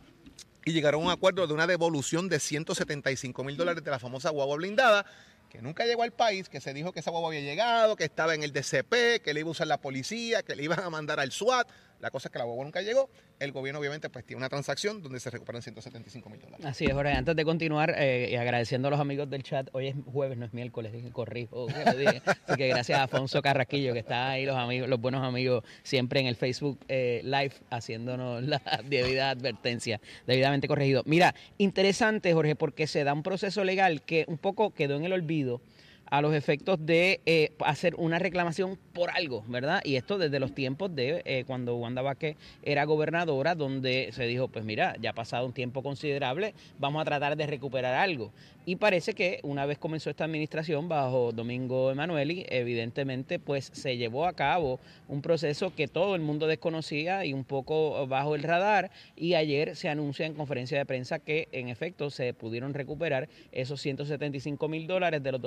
y 0.64 0.74
llegaron 0.74 1.02
a 1.02 1.06
un 1.06 1.12
acuerdo 1.12 1.48
de 1.48 1.54
una 1.54 1.66
devolución 1.66 2.30
de 2.30 2.40
175 2.40 3.44
mil 3.44 3.58
dólares 3.58 3.84
de 3.84 3.90
la 3.90 3.98
famosa 3.98 4.30
guagua 4.30 4.58
blindada 4.58 5.06
que 5.50 5.62
nunca 5.62 5.86
llegó 5.86 6.04
al 6.04 6.12
país, 6.12 6.48
que 6.48 6.62
se 6.62 6.74
dijo 6.74 6.92
que 6.92 7.00
esa 7.00 7.10
guagua 7.10 7.30
había 7.30 7.42
llegado, 7.42 7.96
que 7.96 8.04
estaba 8.04 8.36
en 8.36 8.44
el 8.44 8.54
DCP, 8.54 9.24
que 9.24 9.34
le 9.34 9.40
iba 9.40 9.50
a 9.50 9.52
usar 9.52 9.66
la 9.66 9.82
policía, 9.82 10.44
que 10.44 10.56
le 10.56 10.64
iban 10.64 10.80
a 10.80 10.90
mandar 10.92 11.20
al 11.20 11.32
SWAT. 11.32 11.68
La 12.00 12.12
cosa 12.12 12.28
es 12.28 12.32
que 12.32 12.40
la 12.40 12.46
guagua 12.46 12.64
nunca 12.64 12.82
llegó. 12.82 13.10
El 13.40 13.52
gobierno 13.52 13.80
obviamente 13.80 14.10
pues 14.10 14.26
tiene 14.26 14.38
una 14.38 14.50
transacción 14.50 15.02
donde 15.02 15.20
se 15.20 15.30
recuperan 15.30 15.62
175 15.62 16.30
mil 16.30 16.40
dólares. 16.42 16.66
Así 16.66 16.86
es, 16.86 16.94
Jorge. 16.94 17.12
Antes 17.12 17.36
de 17.36 17.46
continuar, 17.46 17.94
eh, 17.98 18.30
y 18.32 18.36
agradeciendo 18.36 18.88
a 18.88 18.92
los 18.92 19.00
amigos 19.00 19.30
del 19.30 19.44
chat, 19.44 19.70
hoy 19.74 19.88
es 19.88 19.96
jueves, 20.06 20.38
no 20.38 20.46
es 20.46 20.54
miércoles, 20.54 20.94
corrijo. 21.12 21.68
Así 21.86 22.06
que 22.58 22.68
gracias 22.68 23.00
a 23.00 23.04
Afonso 23.04 23.42
Carraquillo, 23.42 23.94
que 23.94 24.00
está 24.00 24.32
ahí, 24.32 24.46
los 24.46 24.56
amigos, 24.56 24.90
los 24.90 25.00
buenos 25.00 25.24
amigos, 25.24 25.64
siempre 25.84 26.20
en 26.20 26.28
el 26.28 26.36
Facebook 26.36 26.80
eh, 26.88 27.22
Live, 27.24 27.54
haciéndonos 27.70 28.44
la 28.44 28.62
debida 28.86 29.30
advertencia, 29.32 30.00
debidamente 30.26 30.68
corregido. 30.68 31.04
Mira, 31.06 31.36
interesante, 31.58 32.34
Jorge, 32.34 32.56
porque 32.56 32.88
se 32.88 33.04
da 33.04 33.14
un 33.14 33.24
proceso 33.24 33.64
legal 33.64 34.02
que 34.02 34.26
un 34.28 34.38
poco 34.38 34.74
quedó 34.74 34.96
en 34.96 35.06
el 35.06 35.14
olvido 35.14 35.62
a 36.10 36.22
los 36.22 36.34
efectos 36.34 36.86
de 36.86 37.22
eh, 37.26 37.52
hacer 37.60 37.96
una 37.96 38.20
reclamación 38.20 38.78
por 38.94 39.10
algo, 39.12 39.44
¿verdad? 39.48 39.82
Y 39.84 39.96
esto 39.96 40.18
desde 40.18 40.40
los 40.40 40.54
tiempos 40.54 40.94
de 40.96 41.22
eh, 41.26 41.44
cuando 41.46 41.76
Wanda 41.78 42.02
Vázquez 42.02 42.38
era 42.64 42.86
gobernadora, 42.86 43.56
donde 43.56 44.10
se 44.12 44.26
dijo, 44.26 44.48
pues 44.48 44.66
mira, 44.66 44.96
ya 45.02 45.12
ha 45.12 45.14
pasado 45.14 45.46
un 45.46 45.54
tiempo 45.54 45.84
considerable, 45.84 46.54
vamos 46.80 47.02
a 47.02 47.06
tratar 47.06 47.36
de 47.38 47.48
recuperar 47.48 47.96
algo. 47.96 48.32
Y 48.66 48.76
parece 48.76 49.14
que 49.14 49.40
una 49.42 49.66
vez 49.66 49.80
comenzó 49.80 50.12
esta 50.12 50.26
administración 50.26 50.90
bajo 50.90 51.32
Domingo 51.32 51.90
Emanueli, 51.90 52.46
evidentemente 52.50 53.40
pues 53.40 53.72
se 53.74 53.98
llevó 53.98 54.28
a 54.28 54.34
cabo 54.34 54.80
un 55.08 55.24
proceso 55.24 55.74
que 55.74 55.88
todo 55.88 56.14
el 56.14 56.22
mundo 56.22 56.46
desconocía 56.46 57.26
y 57.26 57.34
un 57.34 57.46
poco 57.46 58.06
bajo 58.06 58.36
el 58.36 58.44
radar 58.44 58.92
y 59.16 59.34
ayer 59.34 59.76
se 59.76 59.90
anuncia 59.90 60.28
en 60.28 60.36
conferencia 60.36 60.78
de 60.78 60.86
prensa 60.86 61.18
que 61.18 61.48
en 61.52 61.70
efecto 61.70 62.12
se 62.12 62.34
pudieron 62.36 62.76
recuperar 62.76 63.28
esos 63.52 63.82
175 63.82 64.68
mil 64.68 64.86
dólares 64.86 65.24
de 65.24 65.32
los 65.32 65.42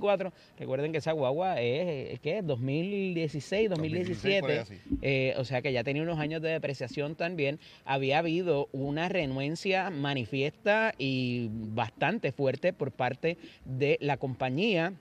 224. 0.00 0.32
Recuerden 0.58 0.92
que 0.92 0.98
esa 0.98 1.12
guagua 1.12 1.60
es, 1.60 2.20
¿qué? 2.20 2.42
2016, 2.42 3.70
2017. 3.70 4.64
Eh, 5.02 5.34
o 5.36 5.44
sea 5.44 5.62
que 5.62 5.72
ya 5.72 5.84
tenía 5.84 6.02
unos 6.02 6.18
años 6.18 6.42
de 6.42 6.50
depreciación 6.50 7.14
también. 7.14 7.58
Había 7.84 8.18
habido 8.18 8.68
una 8.72 9.08
renuencia 9.08 9.90
manifiesta 9.90 10.94
y 10.98 11.48
bastante 11.50 12.32
fuerte 12.32 12.72
por 12.72 12.92
parte 12.92 13.38
de 13.64 13.98
la 14.00 14.16
compañía 14.16 14.94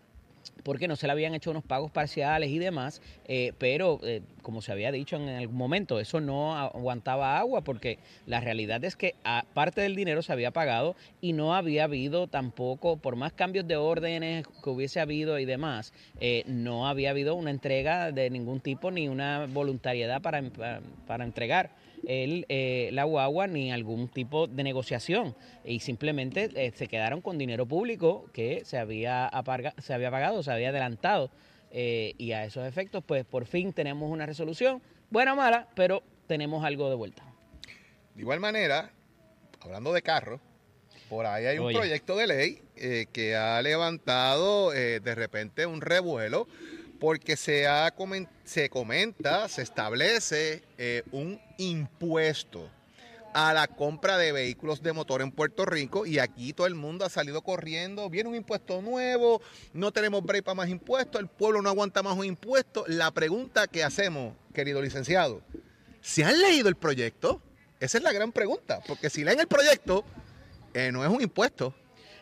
porque 0.64 0.88
no 0.88 0.96
se 0.96 1.08
le 1.08 1.14
habían 1.14 1.36
hecho 1.36 1.52
unos 1.52 1.64
pagos 1.64 1.92
parciales 1.92 2.50
y 2.50 2.60
demás, 2.60 3.02
eh, 3.28 3.54
pero 3.58 4.00
eh, 4.04 4.22
como 4.42 4.62
se 4.62 4.72
había 4.72 4.92
dicho 4.92 5.16
en 5.16 5.30
algún 5.30 5.58
momento, 5.58 6.00
eso 6.00 6.22
no 6.22 6.58
aguantaba 6.58 7.38
agua 7.38 7.62
porque 7.62 8.00
la 8.26 8.40
realidad 8.40 8.84
es 8.84 8.96
que 8.96 9.16
parte 9.54 9.82
del 9.82 9.96
dinero 9.96 10.22
se 10.22 10.34
había 10.34 10.52
pagado 10.52 10.96
y 11.22 11.34
no 11.34 11.56
había 11.56 11.86
habido 11.86 12.28
tampoco, 12.28 12.98
por 12.98 13.16
más 13.16 13.34
cambios 13.34 13.68
de 13.68 13.76
órdenes 13.76 14.46
que 14.64 14.70
hubiese 14.70 15.00
habido 15.00 15.40
y 15.40 15.46
demás, 15.46 15.94
eh, 16.20 16.44
no 16.48 16.88
había 16.88 17.12
habido 17.12 17.36
una 17.36 17.52
entrega 17.52 18.12
de 18.12 18.30
ningún 18.30 18.60
tipo 18.60 18.92
ni 18.92 19.08
una 19.08 19.48
voluntariedad 19.48 20.22
para, 20.22 20.44
para 21.08 21.24
entregar 21.24 21.85
el, 22.08 22.46
eh, 22.50 22.90
la 22.94 23.04
guagua 23.04 23.48
ni 23.48 23.72
algún 23.72 24.08
tipo 24.08 24.48
de 24.48 24.64
negociación. 24.64 25.36
Y 25.64 25.80
simplemente 25.80 26.50
eh, 26.56 26.72
se 26.76 26.88
quedaron 26.88 27.22
con 27.22 27.38
dinero 27.38 27.66
público 27.66 28.26
que 28.34 28.64
se 28.66 28.78
había, 28.78 29.30
se 29.78 29.94
había 29.94 30.12
pagado, 30.12 30.44
se 30.44 30.52
había 30.52 30.70
adelantado. 30.70 31.32
Eh, 31.72 32.14
y 32.18 32.32
a 32.32 32.46
esos 32.46 32.66
efectos 32.66 33.04
pues 33.06 33.26
por 33.26 33.46
fin 33.46 33.74
tenemos 33.74 34.10
una 34.10 34.26
resolución, 34.26 34.82
buena 35.10 35.34
o 35.34 35.36
mala, 35.36 35.68
pero 35.76 36.04
tenemos 36.28 36.64
algo 36.64 36.90
de 36.90 36.96
vuelta. 36.96 37.24
De 38.14 38.22
igual 38.22 38.40
manera, 38.40 38.92
hablando 39.60 39.92
de 39.92 40.02
carros, 40.02 40.40
por 41.10 41.26
ahí 41.26 41.46
hay 41.46 41.60
un 41.60 41.74
proyecto 41.74 42.16
de 42.16 42.28
ley 42.28 42.62
que 43.12 43.36
ha 43.36 43.62
levantado 43.62 44.72
de 44.72 45.16
repente 45.16 45.66
un 45.66 45.82
revuelo 45.82 46.48
porque 47.00 47.36
se, 47.38 47.66
se 48.44 48.70
comenta, 48.70 49.48
se 49.48 49.62
establece 49.62 50.64
eh, 50.78 51.04
un 51.12 51.40
impuesto 51.58 52.70
a 53.36 53.54
la 53.54 53.68
compra 53.68 54.18
de 54.18 54.32
vehículos 54.32 54.82
de 54.82 54.94
motor 54.94 55.22
en 55.22 55.30
Puerto 55.30 55.66
Rico 55.66 56.06
y 56.06 56.20
aquí 56.20 56.54
todo 56.54 56.68
el 56.68 56.76
mundo 56.76 57.04
ha 57.04 57.10
salido 57.10 57.42
corriendo, 57.42 58.10
viene 58.10 58.30
un 58.30 58.36
impuesto 58.36 58.82
nuevo, 58.82 59.42
no 59.74 59.92
tenemos 59.92 60.24
break 60.24 60.46
para 60.46 60.56
más 60.56 60.70
impuestos, 60.70 61.20
el 61.20 61.28
pueblo 61.28 61.62
no 61.62 61.68
aguanta 61.68 62.02
más 62.02 62.16
un 62.16 62.24
impuesto. 62.24 62.86
La 62.88 63.12
pregunta 63.12 63.68
que 63.68 63.84
hacemos, 63.84 64.36
querido 64.54 64.82
licenciado, 64.82 65.42
¿se 66.00 66.24
han 66.24 66.40
leído 66.40 66.70
el 66.70 66.76
proyecto? 66.76 67.42
Esa 67.82 67.98
es 67.98 68.06
la 68.06 68.14
gran 68.14 68.32
pregunta, 68.32 68.80
porque 68.88 69.10
si 69.10 69.26
leen 69.26 69.42
el 69.42 69.48
proyecto, 69.48 70.06
eh, 70.74 70.94
no 70.94 71.04
es 71.04 71.10
un 71.10 71.22
impuesto, 71.22 71.76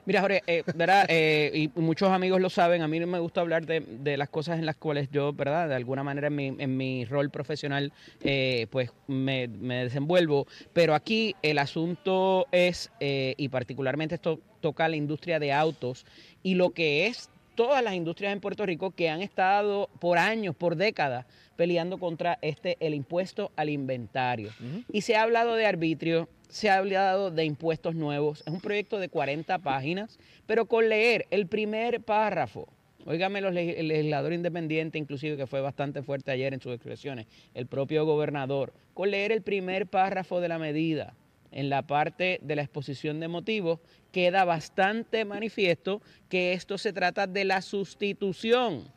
Mira, 0.05 0.19
Jorge, 0.19 0.43
eh, 0.47 0.63
¿verdad? 0.75 1.05
Eh, 1.07 1.51
y 1.53 1.79
muchos 1.79 2.09
amigos 2.09 2.41
lo 2.41 2.49
saben, 2.49 2.81
a 2.81 2.89
mí 2.89 2.99
no 2.99 3.07
me 3.07 3.19
gusta 3.19 3.39
hablar 3.39 3.65
de, 3.65 4.17
las 4.17 4.27
cosas 4.27 4.59
en 4.59 4.65
las 4.65 4.75
cuales 4.75 5.09
yo, 5.11 5.31
¿verdad? 5.31 5.69
De 5.69 5.75
alguna 5.75 6.03
manera 6.03 6.27
en 6.27 6.77
mi, 6.77 7.05
rol 7.05 7.29
profesional, 7.29 7.93
eh, 8.21 8.67
pues 8.69 8.91
me, 9.07 9.47
desenvuelvo, 9.47 10.45
pero 10.73 10.93
aquí 10.93 11.37
el 11.41 11.57
asunto 11.57 12.47
es, 12.51 12.91
y 12.99 13.47
particularmente 13.47 14.15
esto 14.15 14.41
toca 14.59 14.89
la 14.89 14.97
industria 14.97 15.39
de 15.39 15.53
autos 15.53 16.05
y 16.41 16.55
lo 16.55 16.71
que 16.71 17.07
es 17.07 17.29
todas 17.55 17.83
las 17.83 17.93
industrias 17.93 18.33
en 18.33 18.39
Puerto 18.39 18.65
Rico 18.65 18.91
que 18.91 19.09
han 19.09 19.21
estado 19.21 19.89
por 19.99 20.17
años, 20.17 20.55
por 20.55 20.75
décadas, 20.75 21.25
peleando 21.55 21.97
contra 21.97 22.39
este 22.41 22.77
el 22.79 22.93
impuesto 22.93 23.51
al 23.55 23.69
inventario. 23.69 24.49
Y 24.91 25.01
se 25.01 25.15
ha 25.15 25.23
hablado 25.23 25.55
de 25.55 25.65
arbitrio, 25.65 26.29
se 26.49 26.69
ha 26.69 26.77
hablado 26.77 27.31
de 27.31 27.45
impuestos 27.45 27.95
nuevos. 27.95 28.43
Es 28.45 28.53
un 28.53 28.61
proyecto 28.61 28.99
de 28.99 29.09
40 29.09 29.59
páginas, 29.59 30.19
pero 30.45 30.65
con 30.65 30.89
leer 30.89 31.27
el 31.31 31.47
primer 31.47 32.01
párrafo, 32.01 32.67
Óigame 33.05 33.41
los 33.41 33.53
el 33.53 33.89
legislador 33.89 34.31
independiente, 34.31 34.97
inclusive 34.97 35.35
que 35.35 35.45
fue 35.45 35.59
bastante 35.59 36.03
fuerte 36.03 36.31
ayer 36.31 36.53
en 36.53 36.61
sus 36.61 36.73
expresiones, 36.73 37.27
el 37.53 37.67
propio 37.67 38.05
gobernador, 38.05 38.71
con 38.93 39.11
leer 39.11 39.33
el 39.33 39.41
primer 39.41 39.87
párrafo 39.87 40.39
de 40.39 40.47
la 40.47 40.57
medida 40.57 41.13
en 41.53 41.69
la 41.69 41.83
parte 41.83 42.39
de 42.41 42.55
la 42.55 42.63
exposición 42.63 43.19
de 43.19 43.27
motivos, 43.27 43.79
queda 44.11 44.45
bastante 44.45 45.25
manifiesto 45.25 46.01
que 46.29 46.53
esto 46.53 46.77
se 46.77 46.93
trata 46.93 47.27
de 47.27 47.45
la 47.45 47.61
sustitución 47.61 48.91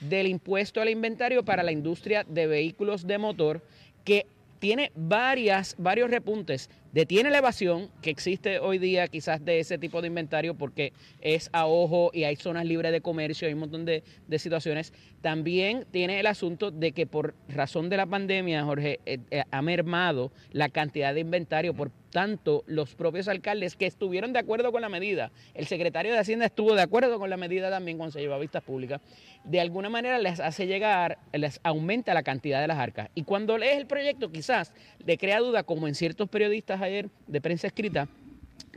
del 0.00 0.28
impuesto 0.28 0.80
al 0.80 0.88
inventario 0.88 1.44
para 1.44 1.62
la 1.62 1.72
industria 1.72 2.24
de 2.24 2.46
vehículos 2.46 3.06
de 3.06 3.18
motor 3.18 3.62
que 4.04 4.26
tiene 4.58 4.92
varias, 4.94 5.74
varios 5.78 6.10
repuntes. 6.10 6.70
Detiene 6.92 7.30
la 7.30 7.38
evasión 7.38 7.90
que 8.00 8.08
existe 8.08 8.60
hoy 8.60 8.78
día 8.78 9.08
quizás 9.08 9.44
de 9.44 9.60
ese 9.60 9.76
tipo 9.76 10.00
de 10.00 10.08
inventario 10.08 10.54
porque 10.54 10.94
es 11.20 11.50
a 11.52 11.66
ojo 11.66 12.10
y 12.14 12.24
hay 12.24 12.36
zonas 12.36 12.64
libres 12.64 12.92
de 12.92 13.02
comercio, 13.02 13.46
hay 13.46 13.54
un 13.54 13.60
montón 13.60 13.84
de, 13.84 14.02
de 14.26 14.38
situaciones. 14.38 14.94
También 15.20 15.84
tiene 15.90 16.18
el 16.18 16.26
asunto 16.26 16.70
de 16.70 16.92
que 16.92 17.06
por 17.06 17.34
razón 17.48 17.90
de 17.90 17.98
la 17.98 18.06
pandemia, 18.06 18.64
Jorge, 18.64 19.00
eh, 19.04 19.18
eh, 19.30 19.42
ha 19.50 19.62
mermado 19.62 20.32
la 20.52 20.70
cantidad 20.70 21.12
de 21.12 21.20
inventario. 21.20 21.74
Por 21.74 21.90
tanto, 22.10 22.64
los 22.66 22.94
propios 22.94 23.28
alcaldes 23.28 23.76
que 23.76 23.86
estuvieron 23.86 24.32
de 24.32 24.38
acuerdo 24.38 24.72
con 24.72 24.80
la 24.80 24.88
medida, 24.88 25.30
el 25.54 25.66
secretario 25.66 26.12
de 26.12 26.18
Hacienda 26.18 26.46
estuvo 26.46 26.74
de 26.74 26.82
acuerdo 26.82 27.18
con 27.18 27.30
la 27.30 27.36
medida 27.36 27.70
también 27.70 27.98
cuando 27.98 28.12
se 28.12 28.20
llevó 28.20 28.34
a 28.34 28.38
vistas 28.38 28.62
públicas, 28.62 29.00
de 29.44 29.60
alguna 29.60 29.88
manera 29.88 30.18
les 30.18 30.40
hace 30.40 30.66
llegar, 30.66 31.18
les 31.32 31.60
aumenta 31.62 32.14
la 32.14 32.22
cantidad 32.22 32.60
de 32.60 32.68
las 32.68 32.78
arcas. 32.78 33.10
Y 33.14 33.24
cuando 33.24 33.58
lees 33.58 33.76
el 33.76 33.86
proyecto, 33.86 34.30
quizás 34.30 34.72
le 35.04 35.18
crea 35.18 35.40
duda, 35.40 35.62
como 35.62 35.88
en 35.88 35.94
ciertos 35.94 36.28
periodistas 36.28 36.77
ayer 36.82 37.10
de 37.26 37.40
prensa 37.40 37.66
escrita, 37.66 38.08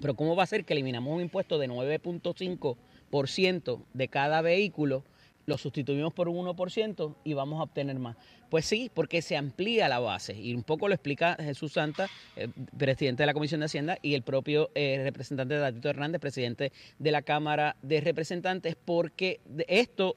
pero 0.01 0.15
¿cómo 0.15 0.35
va 0.35 0.43
a 0.43 0.47
ser 0.47 0.65
que 0.65 0.73
eliminamos 0.73 1.13
un 1.13 1.21
impuesto 1.21 1.57
de 1.57 1.69
9.5% 1.69 3.83
de 3.93 4.07
cada 4.07 4.41
vehículo? 4.41 5.03
lo 5.45 5.57
sustituimos 5.57 6.13
por 6.13 6.29
un 6.29 6.45
1% 6.45 7.15
y 7.23 7.33
vamos 7.33 7.59
a 7.59 7.63
obtener 7.63 7.97
más. 7.99 8.17
Pues 8.49 8.65
sí, 8.65 8.91
porque 8.93 9.21
se 9.21 9.37
amplía 9.37 9.87
la 9.87 9.99
base 9.99 10.33
y 10.33 10.53
un 10.53 10.63
poco 10.63 10.87
lo 10.87 10.93
explica 10.93 11.35
Jesús 11.39 11.73
Santa, 11.73 12.09
eh, 12.35 12.49
presidente 12.77 13.23
de 13.23 13.27
la 13.27 13.33
Comisión 13.33 13.61
de 13.61 13.65
Hacienda, 13.65 13.97
y 14.01 14.13
el 14.13 14.23
propio 14.23 14.71
eh, 14.75 14.99
representante 15.03 15.55
de 15.55 15.59
Datito 15.59 15.89
Hernández, 15.89 16.21
presidente 16.21 16.71
de 16.99 17.11
la 17.11 17.21
Cámara 17.21 17.75
de 17.81 18.01
Representantes, 18.01 18.75
porque 18.83 19.39
esto 19.67 20.15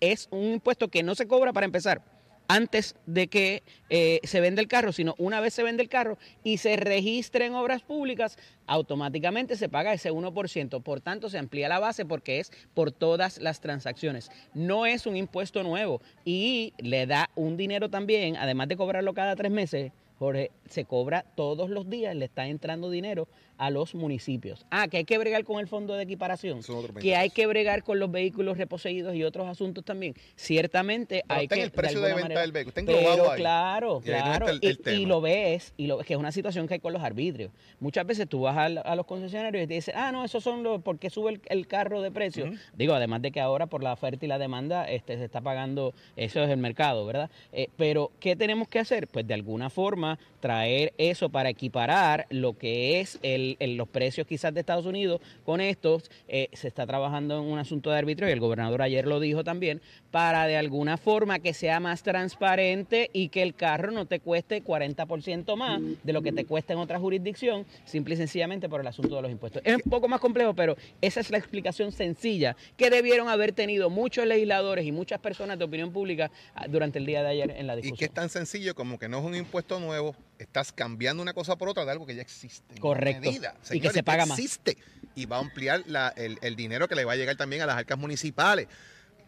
es 0.00 0.28
un 0.30 0.54
impuesto 0.54 0.88
que 0.88 1.02
no 1.02 1.14
se 1.14 1.26
cobra 1.26 1.52
para 1.52 1.66
empezar 1.66 2.02
antes 2.48 2.94
de 3.06 3.28
que 3.28 3.62
eh, 3.90 4.20
se 4.24 4.40
venda 4.40 4.60
el 4.60 4.68
carro, 4.68 4.92
sino 4.92 5.14
una 5.18 5.40
vez 5.40 5.54
se 5.54 5.62
vende 5.62 5.82
el 5.82 5.88
carro 5.88 6.18
y 6.44 6.58
se 6.58 6.76
registre 6.76 7.46
en 7.46 7.54
obras 7.54 7.82
públicas, 7.82 8.38
automáticamente 8.66 9.56
se 9.56 9.68
paga 9.68 9.92
ese 9.92 10.12
1%. 10.12 10.82
Por 10.82 11.00
tanto, 11.00 11.30
se 11.30 11.38
amplía 11.38 11.68
la 11.68 11.78
base 11.78 12.04
porque 12.04 12.40
es 12.40 12.52
por 12.74 12.92
todas 12.92 13.38
las 13.38 13.60
transacciones. 13.60 14.30
No 14.54 14.86
es 14.86 15.06
un 15.06 15.16
impuesto 15.16 15.62
nuevo 15.62 16.00
y 16.24 16.72
le 16.78 17.06
da 17.06 17.30
un 17.34 17.56
dinero 17.56 17.88
también, 17.90 18.36
además 18.36 18.68
de 18.68 18.76
cobrarlo 18.76 19.14
cada 19.14 19.36
tres 19.36 19.50
meses, 19.50 19.92
Jorge, 20.18 20.52
se 20.68 20.84
cobra 20.84 21.24
todos 21.34 21.68
los 21.68 21.90
días, 21.90 22.14
le 22.14 22.26
está 22.26 22.46
entrando 22.46 22.90
dinero 22.90 23.26
a 23.62 23.70
los 23.70 23.94
municipios. 23.94 24.66
Ah, 24.70 24.88
que 24.88 24.96
hay 24.96 25.04
que 25.04 25.18
bregar 25.18 25.44
con 25.44 25.60
el 25.60 25.68
fondo 25.68 25.94
de 25.94 26.02
equiparación, 26.02 26.62
que 27.00 27.14
hay 27.14 27.30
que 27.30 27.46
bregar 27.46 27.84
con 27.84 28.00
los 28.00 28.10
vehículos 28.10 28.58
reposeídos 28.58 29.14
y 29.14 29.22
otros 29.22 29.46
asuntos 29.46 29.84
también. 29.84 30.16
Ciertamente 30.34 31.22
hay 31.28 31.46
que... 31.46 31.62
el 31.62 31.70
precio 31.70 32.00
de, 32.00 32.12
venta 32.12 32.40
del 32.40 32.50
vehículo, 32.50 32.72
pero 32.74 33.30
claro, 33.36 34.00
claro, 34.00 34.46
y, 34.60 35.06
lo 35.06 35.20
ves, 35.20 35.74
y 35.76 35.86
lo 35.86 35.98
que 35.98 36.14
es 36.14 36.18
una 36.18 36.32
situación 36.32 36.66
que 36.66 36.74
hay 36.74 36.80
con 36.80 36.92
los 36.92 37.02
arbitrios. 37.02 37.52
Muchas 37.78 38.04
veces 38.04 38.28
tú 38.28 38.40
vas 38.40 38.56
a, 38.56 38.96
los 38.96 39.06
concesionarios 39.06 39.62
y 39.62 39.68
te 39.68 39.74
dicen, 39.74 39.94
ah, 39.96 40.10
no, 40.10 40.24
esos 40.24 40.42
son 40.42 40.64
los, 40.64 40.82
¿por 40.82 40.98
qué 40.98 41.08
sube 41.08 41.40
el, 41.46 41.66
carro 41.68 42.02
de 42.02 42.10
precio? 42.10 42.50
Digo, 42.74 42.94
además 42.94 43.22
de 43.22 43.30
que 43.30 43.40
ahora 43.40 43.66
por 43.66 43.84
la 43.84 43.92
oferta 43.92 44.24
y 44.24 44.28
la 44.28 44.38
demanda 44.38 44.90
este, 44.90 45.16
se 45.18 45.24
está 45.24 45.40
pagando, 45.40 45.94
eso 46.16 46.42
es 46.42 46.50
el 46.50 46.58
mercado, 46.58 47.06
¿verdad? 47.06 47.30
Eh, 47.52 47.68
pero, 47.76 48.10
¿qué 48.18 48.34
tenemos 48.34 48.66
que 48.66 48.80
hacer? 48.80 49.06
Pues 49.06 49.24
de 49.24 49.34
alguna 49.34 49.70
forma 49.70 50.18
traer 50.40 50.92
eso 50.98 51.28
para 51.28 51.48
equiparar 51.48 52.26
lo 52.28 52.58
que 52.58 52.98
es 52.98 53.20
el 53.22 53.51
los 53.60 53.88
precios 53.88 54.26
quizás 54.26 54.54
de 54.54 54.60
Estados 54.60 54.86
Unidos 54.86 55.20
con 55.44 55.60
estos. 55.60 56.10
Eh, 56.28 56.48
se 56.52 56.68
está 56.68 56.86
trabajando 56.86 57.38
en 57.38 57.44
un 57.44 57.58
asunto 57.58 57.90
de 57.90 57.98
arbitrio 57.98 58.28
y 58.28 58.32
el 58.32 58.40
gobernador 58.40 58.82
ayer 58.82 59.06
lo 59.06 59.20
dijo 59.20 59.44
también, 59.44 59.80
para 60.10 60.46
de 60.46 60.56
alguna 60.56 60.96
forma 60.96 61.38
que 61.38 61.54
sea 61.54 61.80
más 61.80 62.02
transparente 62.02 63.10
y 63.12 63.28
que 63.28 63.42
el 63.42 63.54
carro 63.54 63.90
no 63.90 64.06
te 64.06 64.20
cueste 64.20 64.62
40% 64.62 65.56
más 65.56 65.80
de 66.02 66.12
lo 66.12 66.22
que 66.22 66.32
te 66.32 66.44
cuesta 66.44 66.72
en 66.72 66.78
otra 66.78 66.98
jurisdicción, 66.98 67.66
simple 67.84 68.14
y 68.14 68.16
sencillamente 68.16 68.68
por 68.68 68.80
el 68.80 68.86
asunto 68.86 69.16
de 69.16 69.22
los 69.22 69.30
impuestos. 69.30 69.62
Es 69.64 69.76
un 69.76 69.90
poco 69.90 70.08
más 70.08 70.20
complejo, 70.20 70.54
pero 70.54 70.76
esa 71.00 71.20
es 71.20 71.30
la 71.30 71.38
explicación 71.38 71.92
sencilla 71.92 72.56
que 72.76 72.90
debieron 72.90 73.28
haber 73.28 73.52
tenido 73.52 73.90
muchos 73.90 74.26
legisladores 74.26 74.86
y 74.86 74.92
muchas 74.92 75.20
personas 75.20 75.58
de 75.58 75.64
opinión 75.64 75.92
pública 75.92 76.30
ah, 76.54 76.66
durante 76.68 76.98
el 76.98 77.06
día 77.06 77.22
de 77.22 77.28
ayer 77.28 77.50
en 77.50 77.66
la 77.66 77.76
discusión. 77.76 77.96
Y 77.96 77.98
que 77.98 78.04
es 78.06 78.12
tan 78.12 78.28
sencillo 78.28 78.74
como 78.74 78.98
que 78.98 79.08
no 79.08 79.18
es 79.18 79.24
un 79.24 79.34
impuesto 79.34 79.80
nuevo, 79.80 80.14
estás 80.42 80.72
cambiando 80.72 81.22
una 81.22 81.32
cosa 81.32 81.56
por 81.56 81.68
otra 81.68 81.84
de 81.84 81.92
algo 81.92 82.06
que 82.06 82.14
ya 82.14 82.22
existe. 82.22 82.80
Correcto. 82.80 83.30
y 83.70 83.80
que 83.80 83.90
se 83.90 84.02
paga 84.02 84.26
más. 84.26 84.38
Existe 84.38 84.76
y 85.14 85.26
va 85.26 85.36
a 85.36 85.40
ampliar 85.40 85.84
el, 86.16 86.38
el 86.40 86.56
dinero 86.56 86.88
que 86.88 86.94
le 86.94 87.04
va 87.04 87.12
a 87.12 87.16
llegar 87.16 87.36
también 87.36 87.62
a 87.62 87.66
las 87.66 87.76
arcas 87.76 87.98
municipales 87.98 88.68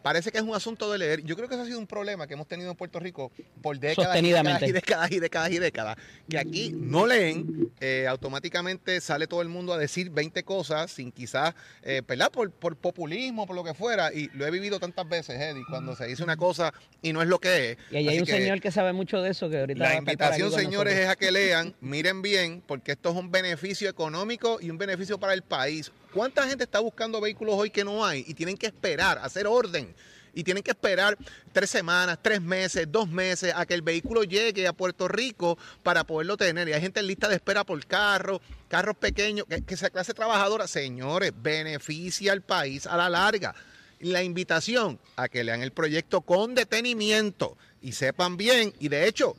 parece 0.05 0.31
que 0.31 0.37
es 0.37 0.45
un 0.45 0.55
asunto 0.55 0.93
de 0.93 0.99
leer. 0.99 1.25
Yo 1.25 1.35
creo 1.35 1.49
que 1.49 1.55
eso 1.55 1.63
ha 1.63 1.67
sido 1.67 1.79
un 1.79 1.87
problema 1.87 2.27
que 2.27 2.35
hemos 2.35 2.47
tenido 2.47 2.71
en 2.71 2.77
Puerto 2.77 3.01
Rico 3.01 3.33
por 3.63 3.79
décadas 3.79 4.23
y 4.23 4.31
décadas 4.31 4.63
y 4.63 4.73
décadas 4.73 5.11
y 5.11 5.19
décadas 5.19 5.51
y 5.51 5.59
décadas. 5.59 5.97
Que 6.29 6.39
aquí 6.39 6.75
no 6.77 7.07
leen, 7.07 7.73
eh, 7.81 8.07
automáticamente 8.07 9.01
sale 9.01 9.27
todo 9.27 9.41
el 9.41 9.49
mundo 9.49 9.73
a 9.73 9.79
decir 9.79 10.11
20 10.11 10.43
cosas 10.43 10.91
sin 10.91 11.11
quizás, 11.11 11.55
eh, 11.83 12.03
¿verdad? 12.07 12.31
Por, 12.31 12.51
por, 12.51 12.77
populismo, 12.77 13.47
por 13.47 13.57
lo 13.57 13.65
que 13.65 13.73
fuera. 13.73 14.13
Y 14.13 14.29
lo 14.35 14.47
he 14.47 14.51
vivido 14.51 14.79
tantas 14.79 15.09
veces, 15.09 15.41
Eddie, 15.41 15.65
cuando 15.71 15.97
se 15.97 16.05
dice 16.05 16.23
una 16.23 16.37
cosa 16.37 16.75
y 17.01 17.15
no 17.15 17.23
es 17.23 17.29
lo 17.29 17.39
que 17.39 17.71
es. 17.71 17.79
Y 17.91 17.97
ahí 17.97 18.09
hay 18.09 18.19
un 18.19 18.27
señor 18.27 18.61
que 18.61 18.71
sabe 18.71 18.93
mucho 18.93 19.23
de 19.23 19.31
eso 19.31 19.49
que 19.49 19.61
ahorita... 19.61 19.85
La 19.85 19.97
invitación, 19.97 20.53
señores, 20.53 20.99
es 20.99 21.09
a 21.09 21.17
que 21.17 21.33
lean, 21.33 21.75
miren 21.81 22.21
bien, 22.21 22.63
porque 22.67 22.93
esto 22.93 23.09
es 23.09 23.17
un 23.17 23.31
beneficio 23.31 23.89
económico 23.89 24.59
y 24.61 24.69
un 24.69 24.77
beneficio 24.77 25.19
para 25.19 25.33
el 25.33 25.41
país. 25.41 25.91
¿Cuánta 26.13 26.47
gente 26.47 26.63
está 26.63 26.79
buscando 26.79 27.21
vehículos 27.21 27.57
hoy 27.57 27.71
que 27.71 27.83
no 27.83 28.05
hay 28.05 28.25
y 28.29 28.35
tienen 28.35 28.57
que 28.57 28.67
esperar, 28.67 29.19
hacer 29.19 29.49
orden? 29.49 29.94
Y 30.35 30.45
tienen 30.45 30.63
que 30.63 30.71
esperar 30.73 31.17
tres 31.53 31.71
semanas, 31.71 32.19
tres 32.21 32.41
meses, 32.43 32.87
dos 32.91 33.09
meses 33.09 33.53
a 33.55 33.65
que 33.67 33.75
el 33.75 33.83
vehículo 33.83 34.25
llegue 34.25 34.67
a 34.67 34.73
Puerto 34.73 35.09
Rico 35.09 35.57
para 35.83 36.05
poderlo 36.05 36.37
tener. 36.37 36.69
Y 36.69 36.73
hay 36.73 36.81
gente 36.81 37.01
en 37.01 37.07
lista 37.07 37.29
de 37.29 37.37
espera 37.37 37.65
por 37.65 37.85
carro, 37.87 38.41
carros 38.69 38.97
pequeños, 38.97 39.47
que, 39.49 39.63
que 39.63 39.75
esa 39.75 39.91
clase 39.91 40.13
trabajadora, 40.15 40.67
señores, 40.67 41.33
beneficia 41.37 42.33
al 42.33 42.43
país 42.43 42.87
a 42.87 42.97
la 42.97 43.09
larga. 43.09 43.55
La 44.01 44.23
invitación 44.23 44.99
a 45.17 45.29
que 45.29 45.45
lean 45.45 45.63
el 45.63 45.71
proyecto 45.73 46.21
con 46.21 46.55
detenimiento 46.55 47.57
y 47.81 47.93
sepan 47.93 48.37
bien, 48.37 48.73
y 48.81 48.89
de 48.89 49.07
hecho, 49.09 49.37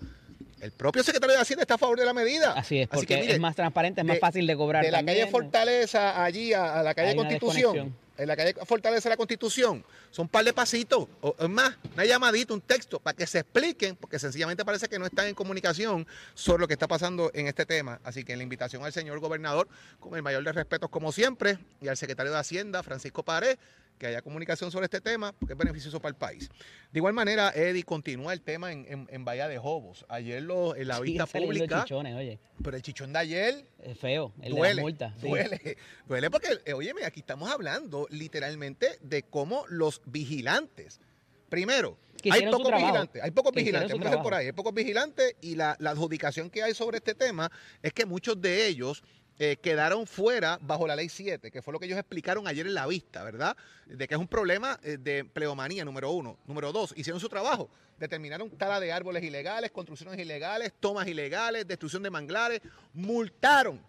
el 0.61 0.71
propio 0.71 1.03
secretario 1.03 1.35
de 1.35 1.41
Hacienda 1.41 1.61
está 1.63 1.75
a 1.75 1.77
favor 1.77 1.99
de 1.99 2.05
la 2.05 2.13
medida. 2.13 2.53
Así 2.53 2.79
es, 2.79 2.87
porque 2.87 3.07
que, 3.15 3.21
mire, 3.21 3.33
es 3.33 3.39
más 3.39 3.55
transparente, 3.55 4.01
es 4.01 4.07
más 4.07 4.15
de- 4.15 4.19
fácil 4.19 4.47
de 4.47 4.55
cobrar. 4.55 4.83
de 4.83 4.89
la 4.91 4.99
también, 4.99 5.19
calle. 5.19 5.31
Fortaleza 5.31 6.23
allí 6.23 6.53
a, 6.53 6.79
a 6.79 6.83
la 6.83 6.95
calle 6.95 7.15
Constitución. 7.15 7.95
En 8.17 8.27
la 8.27 8.35
calle 8.35 8.55
Fortaleza 8.65 9.09
de 9.09 9.13
la 9.13 9.17
Constitución. 9.17 9.83
Son 10.11 10.23
un 10.23 10.29
par 10.29 10.45
de 10.45 10.53
pasitos. 10.53 11.07
O, 11.21 11.35
es 11.37 11.49
más, 11.49 11.75
una 11.93 12.05
llamadita, 12.05 12.53
un 12.53 12.61
texto, 12.61 12.99
para 12.99 13.15
que 13.15 13.27
se 13.27 13.39
expliquen, 13.39 13.95
porque 13.95 14.19
sencillamente 14.19 14.63
parece 14.63 14.87
que 14.87 14.97
no 14.97 15.05
están 15.05 15.27
en 15.27 15.35
comunicación 15.35 16.07
sobre 16.33 16.61
lo 16.61 16.67
que 16.67 16.73
está 16.73 16.87
pasando 16.87 17.31
en 17.33 17.47
este 17.47 17.65
tema. 17.65 17.99
Así 18.03 18.23
que 18.23 18.35
la 18.35 18.43
invitación 18.43 18.83
al 18.83 18.93
señor 18.93 19.19
gobernador, 19.19 19.67
con 19.99 20.15
el 20.15 20.23
mayor 20.23 20.43
de 20.43 20.51
respetos 20.51 20.89
como 20.89 21.11
siempre, 21.11 21.59
y 21.81 21.87
al 21.87 21.97
secretario 21.97 22.31
de 22.31 22.39
Hacienda, 22.39 22.83
Francisco 22.83 23.23
Pared, 23.23 23.57
que 23.97 24.07
haya 24.07 24.21
comunicación 24.21 24.71
sobre 24.71 24.85
este 24.85 25.01
tema, 25.01 25.33
porque 25.33 25.53
es 25.53 25.57
beneficioso 25.57 25.99
para 25.99 26.09
el 26.09 26.15
país. 26.15 26.49
De 26.91 26.99
igual 26.99 27.13
manera, 27.13 27.51
Eddie, 27.55 27.83
continúa 27.83 28.33
el 28.33 28.41
tema 28.41 28.71
en, 28.71 28.85
en, 28.87 29.07
en 29.09 29.25
Bahía 29.25 29.47
de 29.47 29.57
Jobos. 29.57 30.05
Ayer 30.09 30.41
lo, 30.41 30.75
en 30.75 30.87
la 30.87 30.99
vista 30.99 31.25
pública, 31.25 31.83
chichones, 31.83 32.15
oye, 32.15 32.39
pero 32.63 32.77
el 32.77 32.83
chichón 32.83 33.13
de 33.13 33.19
ayer 33.19 33.65
es 33.83 33.97
feo, 33.97 34.33
el 34.41 34.53
de 34.53 34.59
duele, 34.59 34.83
sí. 35.19 35.27
duele, 35.27 35.77
duele 36.07 36.31
porque, 36.31 36.49
eh, 36.65 36.73
óyeme, 36.73 37.05
aquí 37.05 37.19
estamos 37.19 37.49
hablando 37.49 38.07
literalmente 38.09 38.97
de 39.01 39.23
cómo 39.23 39.65
los 39.69 40.01
vigilantes, 40.05 40.99
primero, 41.49 41.97
hay 42.31 42.47
pocos 42.47 42.71
vigilantes, 42.71 43.23
hay 43.23 43.31
pocos 43.31 43.53
vigilantes, 43.53 43.97
por 44.21 44.33
ahí, 44.33 44.45
hay 44.47 44.51
pocos 44.51 44.73
vigilantes 44.73 45.35
y 45.41 45.55
la, 45.55 45.75
la 45.79 45.91
adjudicación 45.91 46.49
que 46.49 46.63
hay 46.63 46.73
sobre 46.73 46.97
este 46.97 47.13
tema 47.13 47.51
es 47.81 47.93
que 47.93 48.05
muchos 48.05 48.41
de 48.41 48.67
ellos 48.67 49.03
eh, 49.37 49.57
quedaron 49.61 50.07
fuera 50.07 50.57
bajo 50.61 50.87
la 50.87 50.95
ley 50.95 51.09
7, 51.09 51.51
que 51.51 51.61
fue 51.61 51.73
lo 51.73 51.79
que 51.79 51.85
ellos 51.85 51.99
explicaron 51.99 52.47
ayer 52.47 52.65
en 52.67 52.73
la 52.73 52.87
vista, 52.87 53.23
¿verdad? 53.23 53.57
De 53.85 54.07
que 54.07 54.15
es 54.15 54.19
un 54.19 54.27
problema 54.27 54.79
eh, 54.83 54.97
de 54.97 55.25
pleomanía, 55.25 55.83
número 55.83 56.11
uno. 56.11 56.37
Número 56.47 56.71
dos, 56.71 56.93
hicieron 56.95 57.19
su 57.19 57.27
trabajo. 57.27 57.69
Determinaron 57.99 58.49
tala 58.51 58.79
de 58.79 58.91
árboles 58.91 59.23
ilegales, 59.23 59.71
construcciones 59.71 60.19
ilegales, 60.19 60.73
tomas 60.79 61.07
ilegales, 61.07 61.67
destrucción 61.67 62.03
de 62.03 62.09
manglares, 62.09 62.61
multaron 62.93 63.81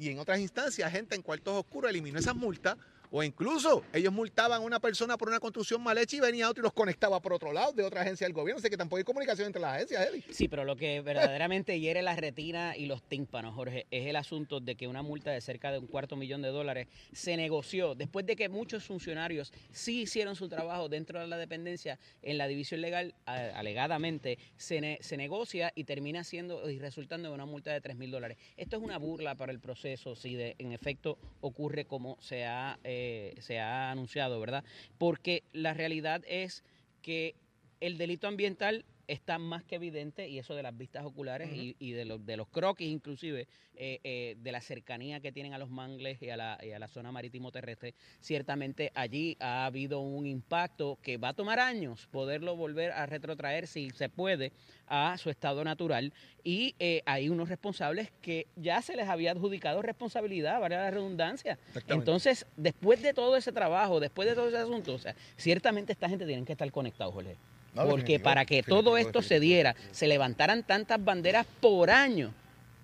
y 0.00 0.08
en 0.08 0.18
otras 0.18 0.40
instancias 0.40 0.90
gente 0.90 1.14
en 1.14 1.20
cuartos 1.20 1.54
oscuros 1.54 1.90
eliminó 1.90 2.18
esas 2.18 2.34
multas 2.34 2.78
o 3.10 3.22
incluso 3.22 3.82
ellos 3.92 4.12
multaban 4.12 4.62
a 4.62 4.64
una 4.64 4.80
persona 4.80 5.16
por 5.16 5.28
una 5.28 5.40
construcción 5.40 5.82
mal 5.82 5.98
hecha 5.98 6.16
y 6.16 6.20
venía 6.20 6.48
otro 6.48 6.62
y 6.62 6.64
los 6.64 6.72
conectaba 6.72 7.20
por 7.20 7.32
otro 7.32 7.52
lado 7.52 7.72
de 7.72 7.82
otra 7.82 8.02
agencia 8.02 8.26
del 8.26 8.34
gobierno. 8.34 8.58
Así 8.58 8.70
que 8.70 8.76
tampoco 8.76 8.98
hay 8.98 9.04
comunicación 9.04 9.46
entre 9.46 9.60
las 9.60 9.76
agencias, 9.76 10.06
Eddie. 10.06 10.24
Sí, 10.30 10.48
pero 10.48 10.64
lo 10.64 10.76
que 10.76 11.00
verdaderamente 11.00 11.78
hiere 11.80 12.02
la 12.02 12.16
retina 12.16 12.76
y 12.76 12.86
los 12.86 13.02
tímpanos, 13.02 13.54
Jorge, 13.54 13.86
es 13.90 14.06
el 14.06 14.16
asunto 14.16 14.60
de 14.60 14.76
que 14.76 14.86
una 14.86 15.02
multa 15.02 15.30
de 15.30 15.40
cerca 15.40 15.72
de 15.72 15.78
un 15.78 15.86
cuarto 15.86 16.16
millón 16.16 16.42
de 16.42 16.48
dólares 16.48 16.88
se 17.12 17.36
negoció 17.36 17.94
después 17.94 18.26
de 18.26 18.36
que 18.36 18.48
muchos 18.48 18.84
funcionarios 18.84 19.52
sí 19.72 20.02
hicieron 20.02 20.36
su 20.36 20.48
trabajo 20.48 20.88
dentro 20.88 21.20
de 21.20 21.26
la 21.26 21.36
dependencia 21.36 21.98
en 22.22 22.38
la 22.38 22.46
división 22.46 22.80
legal, 22.80 23.14
alegadamente, 23.26 24.38
se, 24.56 24.98
se 25.00 25.16
negocia 25.16 25.72
y 25.74 25.84
termina 25.84 26.24
siendo 26.24 26.68
y 26.70 26.78
resultando 26.78 27.28
en 27.28 27.34
una 27.34 27.46
multa 27.46 27.72
de 27.72 27.80
3 27.80 27.96
mil 27.96 28.10
dólares. 28.10 28.38
Esto 28.56 28.76
es 28.76 28.82
una 28.82 28.98
burla 28.98 29.34
para 29.34 29.52
el 29.52 29.60
proceso 29.60 30.14
si 30.14 30.34
de, 30.34 30.54
en 30.58 30.72
efecto 30.72 31.18
ocurre 31.40 31.84
como 31.84 32.16
se 32.20 32.44
ha, 32.44 32.78
eh, 32.84 32.99
se 33.38 33.58
ha 33.58 33.90
anunciado, 33.90 34.40
¿verdad? 34.40 34.64
Porque 34.98 35.42
la 35.52 35.74
realidad 35.74 36.22
es 36.26 36.64
que 37.02 37.34
el 37.80 37.98
delito 37.98 38.28
ambiental 38.28 38.84
está 39.10 39.38
más 39.38 39.64
que 39.64 39.74
evidente 39.74 40.28
y 40.28 40.38
eso 40.38 40.54
de 40.54 40.62
las 40.62 40.76
vistas 40.76 41.04
oculares 41.04 41.50
y, 41.52 41.74
y 41.78 41.92
de, 41.92 42.04
los, 42.04 42.24
de 42.24 42.36
los 42.36 42.48
croquis 42.48 42.88
inclusive, 42.88 43.48
eh, 43.74 43.98
eh, 44.04 44.36
de 44.38 44.52
la 44.52 44.60
cercanía 44.60 45.20
que 45.20 45.32
tienen 45.32 45.52
a 45.52 45.58
los 45.58 45.68
mangles 45.68 46.22
y 46.22 46.30
a 46.30 46.36
la, 46.36 46.58
y 46.62 46.70
a 46.70 46.78
la 46.78 46.86
zona 46.86 47.10
marítimo 47.10 47.50
terrestre, 47.50 47.94
ciertamente 48.20 48.92
allí 48.94 49.36
ha 49.40 49.66
habido 49.66 50.00
un 50.00 50.26
impacto 50.26 50.98
que 51.02 51.16
va 51.16 51.30
a 51.30 51.32
tomar 51.32 51.58
años 51.58 52.06
poderlo 52.12 52.54
volver 52.54 52.92
a 52.92 53.06
retrotraer 53.06 53.66
si 53.66 53.90
se 53.90 54.08
puede 54.08 54.52
a 54.86 55.16
su 55.18 55.28
estado 55.28 55.64
natural 55.64 56.12
y 56.44 56.74
eh, 56.78 57.02
hay 57.04 57.28
unos 57.28 57.48
responsables 57.48 58.12
que 58.22 58.46
ya 58.56 58.80
se 58.80 58.94
les 58.96 59.08
había 59.08 59.32
adjudicado 59.32 59.82
responsabilidad, 59.82 60.60
vale 60.60 60.76
la 60.76 60.90
redundancia. 60.90 61.58
Entonces, 61.88 62.46
después 62.56 63.02
de 63.02 63.12
todo 63.12 63.36
ese 63.36 63.50
trabajo, 63.50 63.98
después 63.98 64.28
de 64.28 64.34
todo 64.34 64.48
ese 64.48 64.58
asunto, 64.58 64.94
o 64.94 64.98
sea, 64.98 65.14
ciertamente 65.36 65.92
esta 65.92 66.08
gente 66.08 66.26
tiene 66.26 66.44
que 66.44 66.52
estar 66.52 66.70
conectados, 66.70 67.12
Jorge. 67.14 67.36
No, 67.74 67.82
Porque 67.82 68.02
definitivo, 68.02 68.24
para 68.24 68.44
que 68.44 68.56
definitivo, 68.56 68.82
todo 68.82 68.96
esto 68.98 69.22
se 69.22 69.38
diera, 69.40 69.76
se 69.92 70.08
levantaran 70.08 70.62
tantas 70.64 71.02
banderas 71.04 71.46
por 71.60 71.90
año 71.90 72.32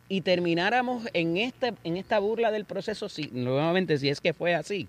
y 0.08 0.20
termináramos 0.20 1.08
en 1.12 1.36
esta, 1.36 1.74
en 1.82 1.96
esta 1.96 2.18
burla 2.20 2.50
del 2.52 2.64
proceso, 2.64 3.08
si, 3.08 3.28
nuevamente, 3.32 3.98
si 3.98 4.08
es 4.08 4.20
que 4.20 4.32
fue 4.32 4.54
así, 4.54 4.88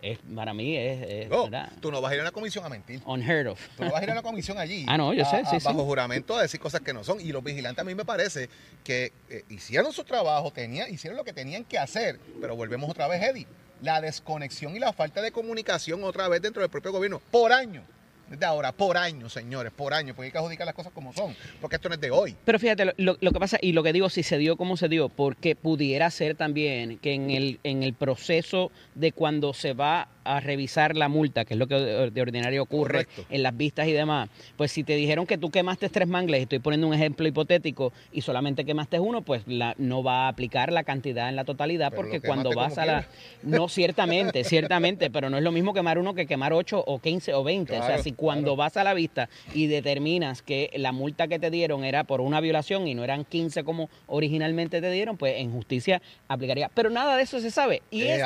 es, 0.00 0.18
para 0.34 0.52
mí 0.54 0.76
es, 0.76 1.08
es, 1.08 1.28
No, 1.28 1.44
¿verdad? 1.44 1.70
tú 1.80 1.90
no 1.92 2.00
vas 2.00 2.10
a 2.10 2.14
ir 2.14 2.20
a 2.20 2.24
una 2.24 2.32
comisión 2.32 2.64
a 2.64 2.68
mentir. 2.68 3.00
unheard 3.06 3.46
of. 3.48 3.60
Tú 3.76 3.84
no 3.84 3.90
vas 3.92 4.00
a 4.00 4.04
ir 4.04 4.10
a 4.10 4.12
una 4.14 4.22
comisión 4.22 4.58
allí. 4.58 4.84
Ah, 4.88 4.96
no, 4.96 5.12
yo 5.14 5.22
a- 5.22 5.30
sé, 5.30 5.36
a- 5.38 5.44
sí. 5.46 5.58
Bajo 5.64 5.84
juramento 5.84 6.36
a 6.36 6.42
decir 6.42 6.58
cosas 6.58 6.80
que 6.80 6.92
no 6.92 7.04
son. 7.04 7.20
Y 7.20 7.30
los 7.30 7.42
vigilantes 7.44 7.80
a 7.82 7.84
mí 7.84 7.94
me 7.94 8.04
parece 8.04 8.48
que 8.82 9.12
eh, 9.30 9.44
hicieron 9.48 9.92
su 9.92 10.02
trabajo, 10.02 10.50
tenía, 10.52 10.88
hicieron 10.88 11.16
lo 11.16 11.22
que 11.22 11.32
tenían 11.32 11.62
que 11.64 11.78
hacer. 11.78 12.18
Pero 12.40 12.56
volvemos 12.56 12.90
otra 12.90 13.06
vez, 13.06 13.22
Eddie. 13.22 13.46
La 13.80 14.00
desconexión 14.00 14.74
y 14.74 14.80
la 14.80 14.92
falta 14.92 15.22
de 15.22 15.30
comunicación 15.30 16.02
otra 16.02 16.26
vez 16.26 16.42
dentro 16.42 16.62
del 16.62 16.70
propio 16.70 16.90
gobierno. 16.90 17.20
Por 17.30 17.52
año. 17.52 17.84
Desde 18.32 18.46
ahora, 18.46 18.72
por 18.72 18.96
año, 18.96 19.28
señores, 19.28 19.72
por 19.76 19.92
año. 19.92 20.14
Porque 20.14 20.26
hay 20.28 20.32
que 20.32 20.38
adjudicar 20.38 20.64
las 20.64 20.74
cosas 20.74 20.90
como 20.94 21.12
son. 21.12 21.36
Porque 21.60 21.76
esto 21.76 21.90
no 21.90 21.96
es 21.96 22.00
de 22.00 22.10
hoy. 22.10 22.34
Pero 22.46 22.58
fíjate, 22.58 22.86
lo, 22.96 23.16
lo- 23.20 23.30
que 23.32 23.38
pasa, 23.38 23.58
y 23.60 23.72
lo 23.72 23.82
que 23.82 23.92
digo, 23.92 24.08
si 24.08 24.22
se 24.22 24.38
dio 24.38 24.56
como 24.56 24.78
se 24.78 24.88
dio, 24.88 25.10
porque 25.10 25.54
pudiera 25.54 26.10
ser 26.10 26.34
también 26.34 26.96
que 26.98 27.12
en 27.12 27.30
el, 27.30 27.60
en 27.62 27.82
el 27.82 27.92
proceso 27.92 28.70
de 28.94 29.12
cuando 29.12 29.52
se 29.52 29.74
va 29.74 30.08
a 30.24 30.38
revisar 30.40 30.96
la 30.96 31.08
multa, 31.08 31.44
que 31.44 31.54
es 31.54 31.58
lo 31.58 31.66
que 31.66 31.74
de 31.74 32.22
ordinario 32.22 32.62
ocurre 32.62 33.06
Correcto. 33.06 33.26
en 33.28 33.42
las 33.42 33.56
vistas 33.56 33.88
y 33.88 33.92
demás, 33.92 34.30
pues 34.56 34.70
si 34.70 34.84
te 34.84 34.94
dijeron 34.94 35.26
que 35.26 35.36
tú 35.36 35.50
quemaste 35.50 35.88
tres 35.88 36.06
mangles, 36.06 36.42
estoy 36.42 36.60
poniendo 36.60 36.86
un 36.86 36.94
ejemplo 36.94 37.26
hipotético, 37.26 37.92
y 38.12 38.20
solamente 38.20 38.64
quemaste 38.64 39.00
uno, 39.00 39.22
pues 39.22 39.42
la, 39.48 39.74
no 39.78 40.04
va 40.04 40.26
a 40.26 40.28
aplicar 40.28 40.72
la 40.72 40.84
cantidad 40.84 41.28
en 41.28 41.34
la 41.34 41.44
totalidad, 41.44 41.90
Pero 41.90 42.02
porque 42.02 42.20
cuando 42.20 42.52
vas 42.54 42.78
a 42.78 42.86
la... 42.86 43.08
No, 43.42 43.68
ciertamente, 43.68 44.44
ciertamente, 44.44 45.10
pero 45.10 45.28
no 45.28 45.38
es 45.38 45.42
lo 45.42 45.50
mismo 45.50 45.74
quemar 45.74 45.98
uno 45.98 46.14
que 46.14 46.26
quemar 46.26 46.52
ocho 46.52 46.82
o 46.86 47.00
15 47.00 47.34
o 47.34 47.42
20. 47.42 47.72
o 47.72 47.76
sea, 47.78 47.86
Claro, 47.88 48.02
si 48.04 48.12
cuando 48.22 48.54
vas 48.54 48.76
a 48.76 48.84
la 48.84 48.94
vista 48.94 49.28
y 49.52 49.66
determinas 49.66 50.42
que 50.42 50.70
la 50.76 50.92
multa 50.92 51.26
que 51.26 51.40
te 51.40 51.50
dieron 51.50 51.82
era 51.82 52.04
por 52.04 52.20
una 52.20 52.40
violación 52.40 52.86
y 52.86 52.94
no 52.94 53.02
eran 53.02 53.24
15 53.24 53.64
como 53.64 53.90
originalmente 54.06 54.80
te 54.80 54.92
dieron, 54.92 55.16
pues 55.16 55.34
en 55.38 55.50
justicia 55.50 56.00
aplicaría. 56.28 56.68
Pero 56.68 56.88
nada 56.88 57.16
de 57.16 57.24
eso 57.24 57.40
se 57.40 57.50
sabe. 57.50 57.82
Y, 57.90 58.02
Eh, 58.02 58.22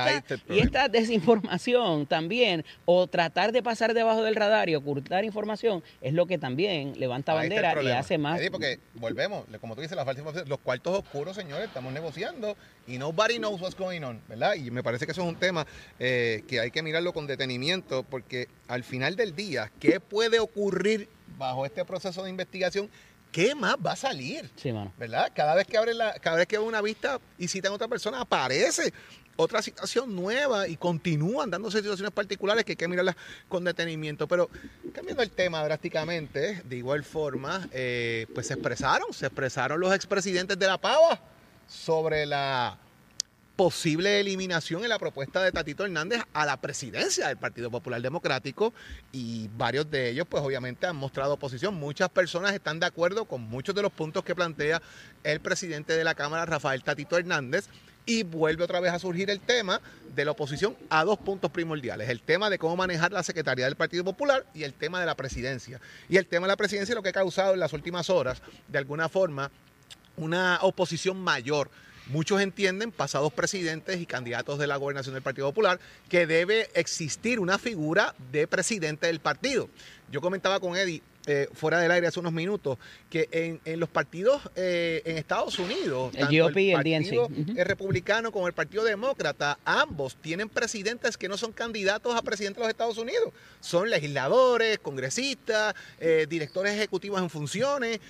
esta, 0.54 0.84
y 0.84 0.88
desinformación 0.90 2.04
también, 2.04 2.62
o 2.84 3.06
tratar 3.06 3.52
de 3.52 3.62
pasar 3.62 3.94
debajo 3.94 4.22
del 4.22 4.34
radar 4.34 4.68
y 4.68 4.74
ocultar 4.74 5.24
información, 5.24 5.82
es 6.02 6.12
lo 6.12 6.26
que 6.26 6.36
también 6.36 6.92
levanta 6.98 7.32
Ahí 7.32 7.48
bandera 7.48 7.82
y 7.82 7.88
hace 7.88 8.18
más. 8.18 8.38
Eddie, 8.38 8.50
porque 8.50 8.78
volvemos, 8.96 9.46
como 9.62 9.76
tú 9.76 9.80
dices, 9.80 9.96
la 9.96 10.04
falta 10.04 10.20
de 10.20 10.28
información, 10.28 10.46
los 10.50 10.58
cuartos 10.58 10.98
oscuros, 10.98 11.34
señores, 11.36 11.68
estamos 11.68 11.90
negociando 11.94 12.54
y 12.86 12.98
nobody 12.98 13.38
knows 13.38 13.62
what's 13.62 13.74
going 13.74 14.02
on, 14.02 14.20
¿verdad? 14.28 14.56
Y 14.56 14.70
me 14.70 14.82
parece 14.82 15.06
que 15.06 15.12
eso 15.12 15.22
es 15.22 15.28
un 15.28 15.36
tema 15.36 15.66
eh, 15.98 16.44
que 16.46 16.60
hay 16.60 16.70
que 16.70 16.82
mirarlo 16.82 17.14
con 17.14 17.26
detenimiento, 17.26 18.02
porque 18.02 18.48
al 18.68 18.84
final 18.84 19.16
del 19.16 19.34
día, 19.34 19.70
¿qué 19.80 20.00
puede 20.00 20.38
ocurrir 20.38 21.08
bajo 21.38 21.66
este 21.66 21.84
proceso 21.84 22.22
de 22.24 22.30
investigación? 22.30 22.90
¿Qué 23.32 23.54
más 23.54 23.76
va 23.84 23.92
a 23.92 23.96
salir? 23.96 24.50
Sí, 24.56 24.72
mano. 24.72 24.92
¿verdad? 24.98 25.30
Cada 25.34 25.54
vez 25.54 25.66
que 25.66 25.76
abren 25.76 25.98
la, 25.98 26.14
cada 26.14 26.36
vez 26.36 26.46
que 26.46 26.56
abre 26.56 26.68
una 26.68 26.80
vista 26.80 27.20
y 27.38 27.48
citan 27.48 27.72
a 27.72 27.74
otra 27.74 27.88
persona, 27.88 28.20
aparece 28.20 28.92
otra 29.36 29.60
situación 29.60 30.16
nueva 30.16 30.66
y 30.66 30.76
continúan 30.76 31.50
dándose 31.50 31.78
situaciones 31.78 32.12
particulares 32.12 32.64
que 32.64 32.72
hay 32.72 32.76
que 32.76 32.88
mirarlas 32.88 33.16
con 33.48 33.64
detenimiento. 33.64 34.26
Pero 34.26 34.48
cambiando 34.94 35.22
el 35.22 35.30
tema 35.30 35.62
drásticamente, 35.64 36.62
de 36.64 36.76
igual 36.76 37.04
forma, 37.04 37.68
eh, 37.72 38.26
pues 38.34 38.46
se 38.46 38.54
expresaron, 38.54 39.12
se 39.12 39.26
expresaron 39.26 39.78
los 39.78 39.94
expresidentes 39.94 40.58
de 40.58 40.66
la 40.66 40.78
Pava 40.78 41.20
sobre 41.68 42.24
la 42.24 42.78
posible 43.56 44.20
eliminación 44.20 44.82
en 44.82 44.90
la 44.90 44.98
propuesta 44.98 45.42
de 45.42 45.50
Tatito 45.50 45.84
Hernández 45.84 46.22
a 46.34 46.44
la 46.44 46.60
presidencia 46.60 47.28
del 47.28 47.38
Partido 47.38 47.70
Popular 47.70 48.02
Democrático 48.02 48.74
y 49.12 49.48
varios 49.56 49.90
de 49.90 50.10
ellos 50.10 50.26
pues 50.28 50.42
obviamente 50.42 50.86
han 50.86 50.96
mostrado 50.96 51.34
oposición. 51.34 51.74
Muchas 51.74 52.10
personas 52.10 52.52
están 52.52 52.78
de 52.78 52.86
acuerdo 52.86 53.24
con 53.24 53.40
muchos 53.40 53.74
de 53.74 53.80
los 53.80 53.92
puntos 53.92 54.24
que 54.24 54.34
plantea 54.34 54.82
el 55.24 55.40
presidente 55.40 55.96
de 55.96 56.04
la 56.04 56.14
Cámara, 56.14 56.44
Rafael 56.44 56.84
Tatito 56.84 57.16
Hernández, 57.16 57.68
y 58.04 58.22
vuelve 58.22 58.62
otra 58.62 58.78
vez 58.78 58.92
a 58.92 58.98
surgir 58.98 59.30
el 59.30 59.40
tema 59.40 59.80
de 60.14 60.24
la 60.24 60.30
oposición 60.30 60.76
a 60.90 61.04
dos 61.04 61.18
puntos 61.18 61.50
primordiales, 61.50 62.08
el 62.08 62.20
tema 62.20 62.48
de 62.50 62.58
cómo 62.58 62.76
manejar 62.76 63.10
la 63.10 63.24
Secretaría 63.24 63.64
del 63.64 63.74
Partido 63.74 64.04
Popular 64.04 64.46
y 64.54 64.62
el 64.62 64.74
tema 64.74 65.00
de 65.00 65.06
la 65.06 65.16
presidencia. 65.16 65.80
Y 66.08 66.18
el 66.18 66.26
tema 66.26 66.46
de 66.46 66.52
la 66.52 66.56
presidencia 66.56 66.92
es 66.92 66.96
lo 66.96 67.02
que 67.02 67.08
ha 67.08 67.12
causado 67.12 67.54
en 67.54 67.60
las 67.60 67.72
últimas 67.72 68.08
horas, 68.08 68.42
de 68.68 68.78
alguna 68.78 69.08
forma, 69.08 69.50
una 70.16 70.60
oposición 70.62 71.18
mayor 71.18 71.70
muchos 72.06 72.40
entienden, 72.40 72.92
pasados 72.92 73.32
presidentes 73.32 74.00
y 74.00 74.06
candidatos 74.06 74.58
de 74.58 74.66
la 74.66 74.76
gobernación 74.76 75.14
del 75.14 75.22
Partido 75.22 75.48
Popular, 75.48 75.80
que 76.08 76.26
debe 76.26 76.68
existir 76.74 77.40
una 77.40 77.58
figura 77.58 78.14
de 78.32 78.46
presidente 78.46 79.06
del 79.06 79.20
partido. 79.20 79.68
Yo 80.10 80.20
comentaba 80.20 80.60
con 80.60 80.76
Eddie 80.76 81.02
eh, 81.26 81.48
fuera 81.52 81.78
del 81.80 81.90
aire 81.90 82.06
hace 82.06 82.20
unos 82.20 82.32
minutos, 82.32 82.78
que 83.10 83.28
en, 83.32 83.60
en 83.64 83.80
los 83.80 83.88
partidos 83.88 84.42
eh, 84.54 85.02
en 85.04 85.16
Estados 85.18 85.58
Unidos, 85.58 86.12
El 86.14 86.20
tanto 86.28 86.44
GOP 86.48 86.56
y 86.58 86.70
el 86.70 86.76
partido 86.76 87.28
DNC. 87.28 87.64
Republicano 87.64 88.32
como 88.32 88.46
el 88.46 88.52
Partido 88.52 88.84
Demócrata, 88.84 89.58
ambos 89.64 90.16
tienen 90.16 90.48
presidentes 90.48 91.16
que 91.16 91.28
no 91.28 91.36
son 91.36 91.52
candidatos 91.52 92.14
a 92.14 92.22
presidente 92.22 92.58
de 92.60 92.64
los 92.66 92.70
Estados 92.70 92.98
Unidos. 92.98 93.32
Son 93.60 93.90
legisladores, 93.90 94.78
congresistas, 94.78 95.74
eh, 96.00 96.26
directores 96.28 96.72
ejecutivos 96.74 97.20
en 97.20 97.30
funciones, 97.30 98.00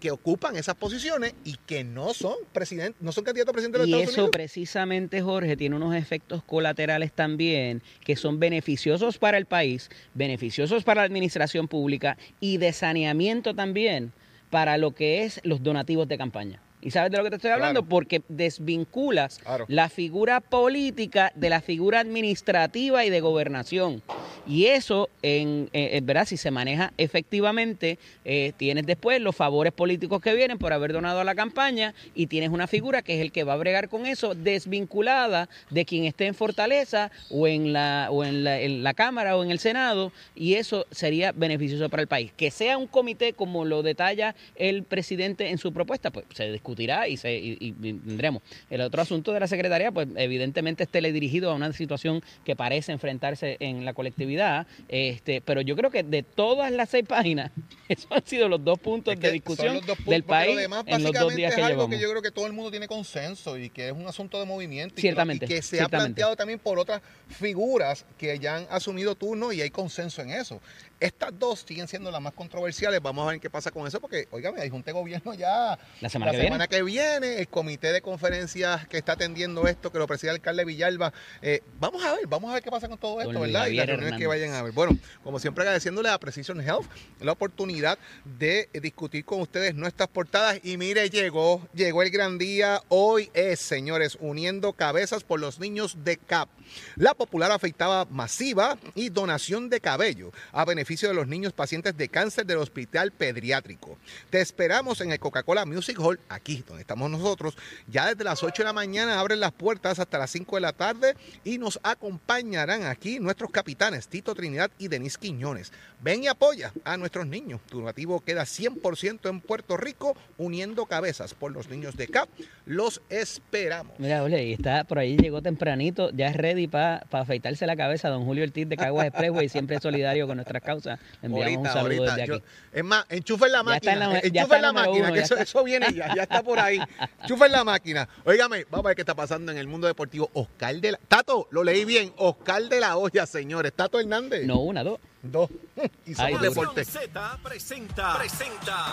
que 0.00 0.10
ocupan 0.10 0.56
esas 0.56 0.74
posiciones 0.74 1.34
y 1.44 1.56
que 1.66 1.84
no 1.84 2.14
son 2.14 2.34
presidentes, 2.52 3.00
no 3.00 3.12
son 3.12 3.24
candidatos 3.24 3.50
a 3.50 3.52
presidente 3.52 3.78
de 3.78 3.84
los 3.84 3.88
Y 3.88 3.92
Estados 3.92 4.12
eso 4.12 4.20
Unidos. 4.22 4.30
precisamente, 4.32 5.22
Jorge, 5.22 5.56
tiene 5.56 5.76
unos 5.76 5.94
efectos 5.94 6.42
colaterales 6.44 7.12
también 7.12 7.82
que 8.04 8.16
son 8.16 8.38
beneficiosos 8.38 9.18
para 9.18 9.38
el 9.38 9.46
país, 9.46 9.88
beneficiosos 10.14 10.84
para 10.84 11.02
la 11.02 11.06
administración 11.06 11.68
pública 11.68 12.16
y 12.40 12.58
de 12.58 12.65
saneamiento 12.72 13.54
también 13.54 14.12
para 14.50 14.78
lo 14.78 14.94
que 14.94 15.24
es 15.24 15.40
los 15.44 15.62
donativos 15.62 16.08
de 16.08 16.18
campaña. 16.18 16.60
¿Y 16.86 16.92
sabes 16.92 17.10
de 17.10 17.18
lo 17.18 17.24
que 17.24 17.30
te 17.30 17.36
estoy 17.36 17.50
hablando? 17.50 17.80
Claro. 17.80 17.88
Porque 17.88 18.22
desvinculas 18.28 19.38
Claro. 19.38 19.64
la 19.66 19.88
figura 19.88 20.40
política 20.40 21.32
de 21.34 21.50
la 21.50 21.60
figura 21.60 21.98
administrativa 21.98 23.04
y 23.04 23.10
de 23.10 23.20
gobernación. 23.20 24.02
Y 24.46 24.66
eso, 24.66 25.08
en, 25.22 25.68
eh, 25.72 25.90
eh, 25.94 26.00
¿verdad? 26.04 26.26
Si 26.26 26.36
se 26.36 26.52
maneja 26.52 26.92
efectivamente, 26.96 27.98
eh, 28.24 28.52
tienes 28.56 28.86
después 28.86 29.20
los 29.20 29.34
favores 29.34 29.72
políticos 29.72 30.20
que 30.20 30.32
vienen 30.34 30.58
por 30.58 30.72
haber 30.72 30.92
donado 30.92 31.18
a 31.18 31.24
la 31.24 31.34
campaña 31.34 31.92
y 32.14 32.28
tienes 32.28 32.50
una 32.50 32.68
figura 32.68 33.02
que 33.02 33.16
es 33.16 33.20
el 33.20 33.32
que 33.32 33.42
va 33.42 33.54
a 33.54 33.56
bregar 33.56 33.88
con 33.88 34.06
eso, 34.06 34.36
desvinculada 34.36 35.48
de 35.70 35.84
quien 35.84 36.04
esté 36.04 36.26
en 36.26 36.34
Fortaleza 36.34 37.10
o 37.30 37.48
en 37.48 37.72
la, 37.72 38.06
o 38.12 38.22
en 38.22 38.44
la, 38.44 38.60
en 38.60 38.84
la 38.84 38.94
Cámara 38.94 39.36
o 39.36 39.42
en 39.42 39.50
el 39.50 39.58
Senado, 39.58 40.12
y 40.36 40.54
eso 40.54 40.86
sería 40.92 41.32
beneficioso 41.32 41.88
para 41.88 42.02
el 42.02 42.08
país. 42.08 42.30
Que 42.36 42.52
sea 42.52 42.78
un 42.78 42.86
comité 42.86 43.32
como 43.32 43.64
lo 43.64 43.82
detalla 43.82 44.36
el 44.54 44.84
presidente 44.84 45.48
en 45.50 45.58
su 45.58 45.72
propuesta, 45.72 46.12
pues 46.12 46.24
se 46.32 46.48
discutirá 46.76 47.08
y, 47.08 47.16
se, 47.16 47.34
y, 47.34 47.56
y- 47.60 47.72
tendremos. 47.72 48.42
El 48.70 48.80
otro 48.82 49.00
asunto 49.02 49.32
de 49.32 49.40
la 49.40 49.46
Secretaría, 49.46 49.90
pues 49.90 50.08
evidentemente 50.16 50.84
es 50.84 50.88
teledirigido 50.90 51.50
a 51.50 51.54
una 51.54 51.72
situación 51.72 52.22
que 52.44 52.54
parece 52.54 52.92
enfrentarse 52.92 53.56
en 53.60 53.84
la 53.84 53.94
colectividad, 53.94 54.66
este, 54.88 55.40
pero 55.40 55.60
yo 55.62 55.74
creo 55.76 55.90
que 55.90 56.02
de 56.02 56.22
todas 56.22 56.70
las 56.72 56.90
seis 56.90 57.04
páginas, 57.06 57.50
esos 57.88 58.10
han 58.10 58.26
sido 58.26 58.48
los 58.48 58.62
dos 58.62 58.78
puntos 58.78 59.14
Es 59.14 59.20
de 59.20 59.28
que 59.28 59.32
discusión 59.32 59.74
los 59.74 59.86
dos 59.86 59.96
puntos, 59.96 60.10
del 60.12 60.22
país 60.24 60.56
demás, 60.56 60.84
en 60.86 61.02
los 61.02 61.12
dos 61.12 61.34
días 61.34 61.50
es 61.50 61.56
que 61.56 61.62
algo 61.62 61.74
llevamos. 61.76 61.96
que 61.96 62.02
yo 62.02 62.10
creo 62.10 62.22
que 62.22 62.30
todo 62.30 62.46
el 62.46 62.52
mundo 62.52 62.70
tiene 62.70 62.86
consenso 62.88 63.56
y 63.58 63.70
que 63.70 63.88
es 63.88 63.92
un 63.92 64.06
asunto 64.06 64.38
de 64.38 64.46
movimiento. 64.46 64.94
y 64.94 64.96
que 64.96 65.00
Ciertamente, 65.02 65.46
Y 65.46 65.48
que, 65.48 65.62
se 65.62 65.80
ha 65.80 65.88
planteado 65.88 66.36
también 66.36 66.58
por 66.58 66.78
otras 66.78 67.00
figuras 67.28 68.04
que 68.18 68.38
ya 68.38 68.56
han 68.56 68.66
asumido 68.70 69.14
turno 69.14 69.52
y 69.52 69.60
hay 69.60 69.70
consenso 69.70 70.22
en 70.22 70.30
eso. 70.30 70.60
Estas 70.98 71.38
dos 71.38 71.64
siguen 71.66 71.88
siendo 71.88 72.10
las 72.10 72.22
más 72.22 72.32
controversiales. 72.32 73.02
Vamos 73.02 73.26
a 73.26 73.32
ver 73.32 73.40
qué 73.40 73.50
pasa 73.50 73.70
con 73.70 73.86
eso, 73.86 74.00
porque, 74.00 74.28
oígame, 74.30 74.62
hay 74.62 74.70
junta 74.70 74.86
de 74.86 74.92
gobierno 74.94 75.34
ya 75.34 75.78
La 76.00 76.08
semana 76.08 76.32
que 76.32 76.40
semana 76.40 76.66
que 76.68 76.82
viene. 76.82 77.38
El 77.38 77.48
comité 77.48 77.92
de 77.92 78.00
conferencias 78.00 78.88
que 78.88 78.96
está 78.96 79.12
atendiendo 79.12 79.68
esto, 79.68 79.92
que 79.92 79.98
lo 79.98 80.06
preside 80.06 80.30
el 80.30 80.36
alcalde 80.36 80.64
Villalba. 80.64 81.12
eh, 81.42 81.60
vamos 81.78 82.02
a 82.02 82.14
ver, 82.14 82.26
vamos 82.26 82.50
a 82.50 82.54
ver 82.54 82.62
qué 82.62 82.70
pasa 82.70 82.88
con 82.88 82.96
todo 82.96 83.20
esto, 83.20 83.32
Don 83.34 83.42
¿verdad? 83.42 83.66
Y 83.66 83.74
las 83.74 83.86
reuniones 83.86 84.18
que 84.18 84.26
vayan 84.26 84.54
a 84.54 84.62
ver. 84.62 84.72
Bueno, 84.72 84.98
como 85.22 85.38
siempre 85.38 85.62
agradeciéndole 85.64 86.08
a 86.08 86.18
Precision 86.18 86.62
Health 86.62 86.86
la 87.20 87.32
oportunidad 87.32 87.98
de 88.24 88.70
eh, 88.72 88.80
discutir 88.80 89.24
con 89.26 89.42
ustedes 89.42 89.74
nuestras 89.74 90.08
portadas. 90.08 90.60
Y 90.62 90.78
mire, 90.78 91.10
llegó, 91.10 91.68
llegó 91.74 92.02
el 92.02 92.10
gran 92.10 92.38
día. 92.38 92.80
Hoy 92.88 93.30
es, 93.34 93.60
señores, 93.60 94.16
uniendo 94.18 94.72
cabezas 94.72 95.24
por 95.24 95.40
los 95.40 95.60
niños 95.60 95.98
de 96.04 96.16
CAP. 96.16 96.48
La 96.96 97.12
popular 97.12 97.52
afeitada 97.52 98.06
masiva 98.06 98.78
y 98.94 99.10
donación 99.10 99.68
de 99.68 99.80
cabello 99.80 100.32
a 100.52 100.64
beneficio 100.64 100.85
de 100.86 101.14
los 101.14 101.26
niños 101.26 101.52
pacientes 101.52 101.96
de 101.96 102.08
cáncer 102.08 102.46
del 102.46 102.58
hospital 102.58 103.10
pediátrico. 103.10 103.98
Te 104.30 104.40
esperamos 104.40 105.00
en 105.00 105.10
el 105.10 105.18
Coca-Cola 105.18 105.66
Music 105.66 105.98
Hall, 105.98 106.20
aquí 106.28 106.62
donde 106.66 106.82
estamos 106.82 107.10
nosotros. 107.10 107.56
Ya 107.88 108.06
desde 108.06 108.22
las 108.22 108.42
8 108.44 108.62
de 108.62 108.66
la 108.66 108.72
mañana 108.72 109.18
abren 109.18 109.40
las 109.40 109.50
puertas 109.50 109.98
hasta 109.98 110.18
las 110.18 110.30
5 110.30 110.56
de 110.56 110.60
la 110.60 110.72
tarde 110.72 111.16
y 111.42 111.58
nos 111.58 111.80
acompañarán 111.82 112.84
aquí 112.84 113.18
nuestros 113.18 113.50
capitanes 113.50 114.06
Tito 114.06 114.34
Trinidad 114.34 114.70
y 114.78 114.86
Denis 114.86 115.18
Quiñones. 115.18 115.72
Ven 116.00 116.22
y 116.22 116.28
apoya 116.28 116.72
a 116.84 116.96
nuestros 116.96 117.26
niños. 117.26 117.60
Tu 117.68 117.78
donativo 117.78 118.20
queda 118.20 118.44
100% 118.44 119.28
en 119.28 119.40
Puerto 119.40 119.76
Rico, 119.76 120.16
uniendo 120.38 120.86
cabezas 120.86 121.34
por 121.34 121.50
los 121.50 121.68
niños 121.68 121.96
de 121.96 122.06
CAP. 122.06 122.28
Los 122.64 123.02
esperamos. 123.08 123.98
Mira, 123.98 124.22
ole, 124.22 124.44
y 124.44 124.52
está 124.52 124.84
por 124.84 125.00
ahí, 125.00 125.16
llegó 125.16 125.42
tempranito, 125.42 126.10
ya 126.10 126.28
es 126.28 126.36
ready 126.36 126.68
para 126.68 127.04
afeitarse 127.10 127.66
la 127.66 127.76
cabeza, 127.76 128.08
don 128.08 128.24
Julio 128.24 128.44
Ortiz 128.44 128.68
de 128.68 128.76
Caguas 128.76 129.08
Expressway, 129.08 129.48
siempre 129.48 129.80
solidario 129.80 130.26
con 130.28 130.36
nuestras 130.36 130.62
causas. 130.62 130.75
Le 130.84 130.98
enviamos 131.22 131.58
un 131.58 131.66
saludo 131.72 132.02
desde 132.04 132.26
yo- 132.26 132.34
aquí. 132.36 132.44
es 132.72 132.84
más, 132.84 133.04
enchufen 133.08 133.52
la 133.52 133.58
Ya 133.58 133.62
máquina. 133.64 133.92
está 133.92 134.04
en 134.04 134.12
la- 134.12 134.20
ya 134.20 134.26
enchufen 134.42 134.48
la 134.50 134.58
la 134.60 134.68
número 134.72 134.86
máquina, 134.90 135.04
uno, 135.06 135.12
que 135.14 135.18
ya 135.20 135.24
eso, 135.24 135.34
está. 135.34 135.42
eso 135.44 135.64
viene 135.64 135.86
ya, 135.94 136.14
ya 136.14 136.22
está 136.24 136.42
por 136.42 136.58
ahí. 136.58 136.80
Enchufen 137.22 137.52
la 137.52 137.64
máquina. 137.64 138.08
Óigame, 138.24 138.64
vamos 138.70 138.86
a 138.86 138.88
ver 138.88 138.96
qué 138.96 139.02
está 139.02 139.14
pasando 139.14 139.52
en 139.52 139.58
el 139.58 139.66
mundo 139.66 139.86
deportivo. 139.86 140.30
Oscar 140.34 140.74
de 140.76 140.92
la. 140.92 140.98
Tato, 141.08 141.48
lo 141.50 141.64
leí 141.64 141.84
bien. 141.84 142.12
Oscar 142.18 142.62
de 142.64 142.80
la 142.80 142.96
Hoya, 142.96 143.26
señores. 143.26 143.72
Tato 143.74 143.98
Hernández. 144.00 144.44
No, 144.46 144.60
una, 144.60 144.82
dos. 144.84 144.98
Dos. 145.22 145.50
Y 146.06 146.14
somos 146.14 146.40
deporte. 146.40 146.84
Z 146.84 147.38
presenta, 147.42 148.16
presenta 148.16 148.92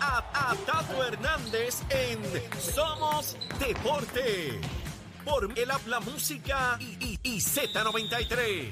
a, 0.00 0.50
a 0.50 0.56
Tato 0.66 1.04
Hernández 1.04 1.80
en 1.90 2.18
Somos 2.60 3.36
Deporte. 3.58 4.58
Por 5.24 5.52
el 5.56 5.70
habla 5.70 6.00
música 6.00 6.76
y, 6.80 6.96
y- 7.04 7.18
y 7.22 7.40
Z93. 7.40 8.70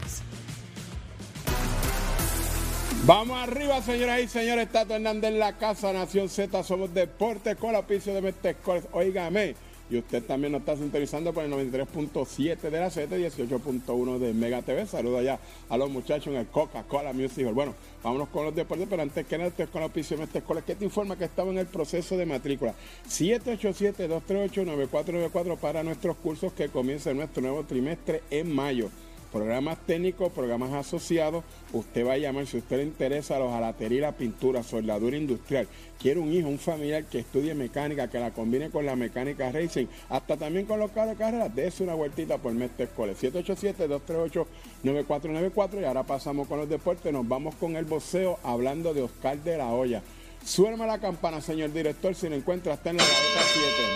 Vamos 3.08 3.36
arriba, 3.38 3.80
señoras 3.80 4.20
y 4.20 4.28
señores. 4.28 4.68
Tato 4.68 4.94
Hernández 4.94 5.30
en 5.30 5.38
la 5.38 5.56
casa, 5.56 5.94
Nación 5.94 6.28
Z. 6.28 6.62
Somos 6.62 6.92
Deporte 6.92 7.56
con 7.56 7.72
la 7.72 7.86
piso 7.86 8.12
de 8.12 8.20
Metescoles. 8.20 8.84
Óigame. 8.92 9.54
Y 9.88 9.96
usted 9.96 10.22
también 10.22 10.52
nos 10.52 10.60
está 10.60 10.76
sintonizando 10.76 11.32
por 11.32 11.42
el 11.42 11.50
93.7 11.50 12.68
de 12.68 12.78
la 12.78 12.90
Z, 12.90 13.16
18.1 13.16 14.18
de 14.18 14.34
Mega 14.34 14.60
TV. 14.60 14.84
Saludo 14.84 15.16
allá 15.16 15.38
a 15.70 15.78
los 15.78 15.88
muchachos 15.88 16.26
en 16.26 16.40
el 16.40 16.48
Coca-Cola 16.48 17.14
Music 17.14 17.46
Hall. 17.46 17.54
Bueno, 17.54 17.74
vámonos 18.02 18.28
con 18.28 18.44
los 18.44 18.54
deportes, 18.54 18.86
pero 18.90 19.00
antes 19.00 19.26
que 19.26 19.38
nada, 19.38 19.48
esto 19.48 19.62
es 19.62 19.70
con 19.70 19.80
la 19.80 19.88
piso 19.88 20.14
de 20.14 20.26
Metescoles, 20.26 20.64
que 20.64 20.74
te 20.74 20.84
informa 20.84 21.16
que 21.16 21.24
estamos 21.24 21.54
en 21.54 21.60
el 21.60 21.66
proceso 21.66 22.14
de 22.18 22.26
matrícula. 22.26 22.74
787-238-9494 23.08 25.56
para 25.56 25.82
nuestros 25.82 26.14
cursos 26.18 26.52
que 26.52 26.68
comienza 26.68 27.14
nuestro 27.14 27.40
nuevo 27.40 27.64
trimestre 27.64 28.20
en 28.30 28.54
mayo 28.54 28.90
programas 29.32 29.78
técnicos, 29.86 30.32
programas 30.32 30.72
asociados. 30.72 31.44
Usted 31.72 32.06
va 32.06 32.14
a 32.14 32.18
llamar 32.18 32.46
si 32.46 32.58
usted 32.58 32.78
le 32.78 32.82
interesa 32.84 33.36
a 33.36 33.38
los 33.38 33.52
jalatería, 33.52 34.02
la 34.02 34.12
pintura, 34.12 34.62
soldadura 34.62 35.16
industrial. 35.16 35.66
Quiere 35.98 36.20
un 36.20 36.32
hijo, 36.32 36.48
un 36.48 36.58
familiar 36.58 37.04
que 37.04 37.20
estudie 37.20 37.54
mecánica, 37.54 38.08
que 38.08 38.18
la 38.18 38.30
combine 38.30 38.70
con 38.70 38.86
la 38.86 38.96
mecánica 38.96 39.50
racing, 39.50 39.86
hasta 40.08 40.36
también 40.36 40.66
con 40.66 40.78
los 40.78 40.90
carros 40.92 41.10
de 41.10 41.16
carrera. 41.16 41.48
Dese 41.48 41.82
una 41.82 41.94
vueltita 41.94 42.38
por 42.38 42.52
Mestre 42.52 42.84
Escoles. 42.84 43.20
787-238-9494. 43.22 45.80
Y 45.80 45.84
ahora 45.84 46.04
pasamos 46.04 46.46
con 46.48 46.58
los 46.58 46.68
deportes. 46.68 47.12
Nos 47.12 47.26
vamos 47.26 47.54
con 47.56 47.76
el 47.76 47.84
boxeo 47.84 48.38
hablando 48.42 48.94
de 48.94 49.02
Oscar 49.02 49.38
de 49.38 49.58
la 49.58 49.72
Hoya. 49.72 50.02
Suerma 50.44 50.86
la 50.86 50.98
campana, 50.98 51.40
señor 51.40 51.72
director. 51.72 52.14
Si 52.14 52.28
lo 52.28 52.36
encuentra, 52.36 52.74
está 52.74 52.90
en 52.90 52.98
la 52.98 53.04
gaveta 53.04 53.40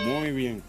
7. 0.05 0.21
Muy 0.21 0.33
bien. 0.33 0.63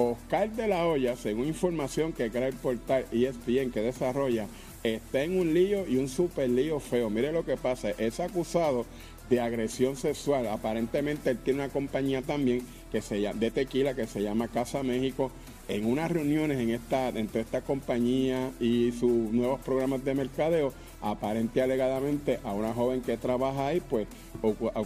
Oscar 0.00 0.50
de 0.52 0.66
la 0.66 0.86
Hoya, 0.86 1.14
según 1.14 1.46
información 1.46 2.12
que 2.12 2.30
crea 2.30 2.48
el 2.48 2.54
portal 2.54 3.04
ESPN 3.12 3.70
que 3.70 3.82
desarrolla, 3.82 4.46
está 4.82 5.22
en 5.22 5.38
un 5.38 5.52
lío 5.52 5.86
y 5.86 5.96
un 5.96 6.08
super 6.08 6.48
lío 6.48 6.80
feo. 6.80 7.10
Mire 7.10 7.32
lo 7.32 7.44
que 7.44 7.58
pasa, 7.58 7.90
es 7.90 8.18
acusado 8.18 8.86
de 9.28 9.40
agresión 9.40 9.96
sexual. 9.96 10.46
Aparentemente 10.46 11.30
él 11.30 11.38
tiene 11.38 11.64
una 11.64 11.72
compañía 11.72 12.22
también 12.22 12.66
que 12.90 13.02
se 13.02 13.20
llama, 13.20 13.38
de 13.38 13.50
tequila 13.50 13.94
que 13.94 14.06
se 14.06 14.22
llama 14.22 14.48
Casa 14.48 14.82
México. 14.82 15.30
En 15.68 15.86
unas 15.86 16.10
reuniones 16.10 16.58
en 16.58 16.70
esta, 16.70 17.10
entre 17.10 17.42
esta 17.42 17.60
compañía 17.60 18.50
y 18.58 18.90
sus 18.90 19.30
nuevos 19.30 19.60
programas 19.60 20.04
de 20.04 20.14
mercadeo, 20.14 20.72
aparente 21.00 21.62
alegadamente 21.62 22.40
a 22.42 22.52
una 22.52 22.74
joven 22.74 23.02
que 23.02 23.16
trabaja 23.16 23.68
ahí, 23.68 23.80
pues 23.80 24.08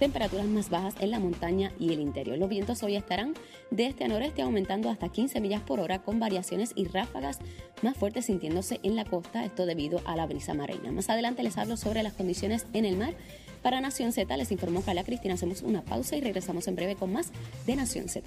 temperaturas 0.00 0.46
más 0.46 0.70
bajas 0.70 0.94
en 0.98 1.10
la 1.10 1.20
montaña 1.20 1.72
y 1.78 1.92
el 1.92 2.00
interior. 2.00 2.38
Los 2.38 2.48
vientos 2.48 2.82
hoy 2.82 2.96
estarán 2.96 3.34
de 3.70 3.86
este 3.86 4.04
a 4.04 4.08
noreste 4.08 4.40
aumentando 4.40 4.88
hasta 4.88 5.10
15 5.10 5.40
millas 5.40 5.60
por 5.60 5.78
hora 5.78 6.00
con 6.02 6.18
variaciones 6.18 6.72
y 6.74 6.86
ráfagas 6.86 7.38
más 7.82 7.96
fuertes 7.96 8.24
sintiéndose 8.24 8.80
en 8.82 8.96
la 8.96 9.04
costa, 9.04 9.44
esto 9.44 9.66
debido 9.66 10.00
a 10.06 10.16
la 10.16 10.26
brisa 10.26 10.54
marina. 10.54 10.90
Más 10.90 11.10
adelante 11.10 11.42
les 11.42 11.58
hablo 11.58 11.76
sobre 11.76 12.02
las 12.02 12.14
condiciones 12.14 12.66
en 12.72 12.86
el 12.86 12.96
mar. 12.96 13.14
Para 13.62 13.82
Nación 13.82 14.12
Z 14.12 14.34
les 14.38 14.50
informó 14.50 14.80
Carla 14.80 15.04
Cristina. 15.04 15.34
Hacemos 15.34 15.60
una 15.60 15.82
pausa 15.82 16.16
y 16.16 16.22
regresamos 16.22 16.66
en 16.66 16.76
breve 16.76 16.96
con 16.96 17.12
más 17.12 17.30
de 17.66 17.76
Nación 17.76 18.08
Z. 18.08 18.26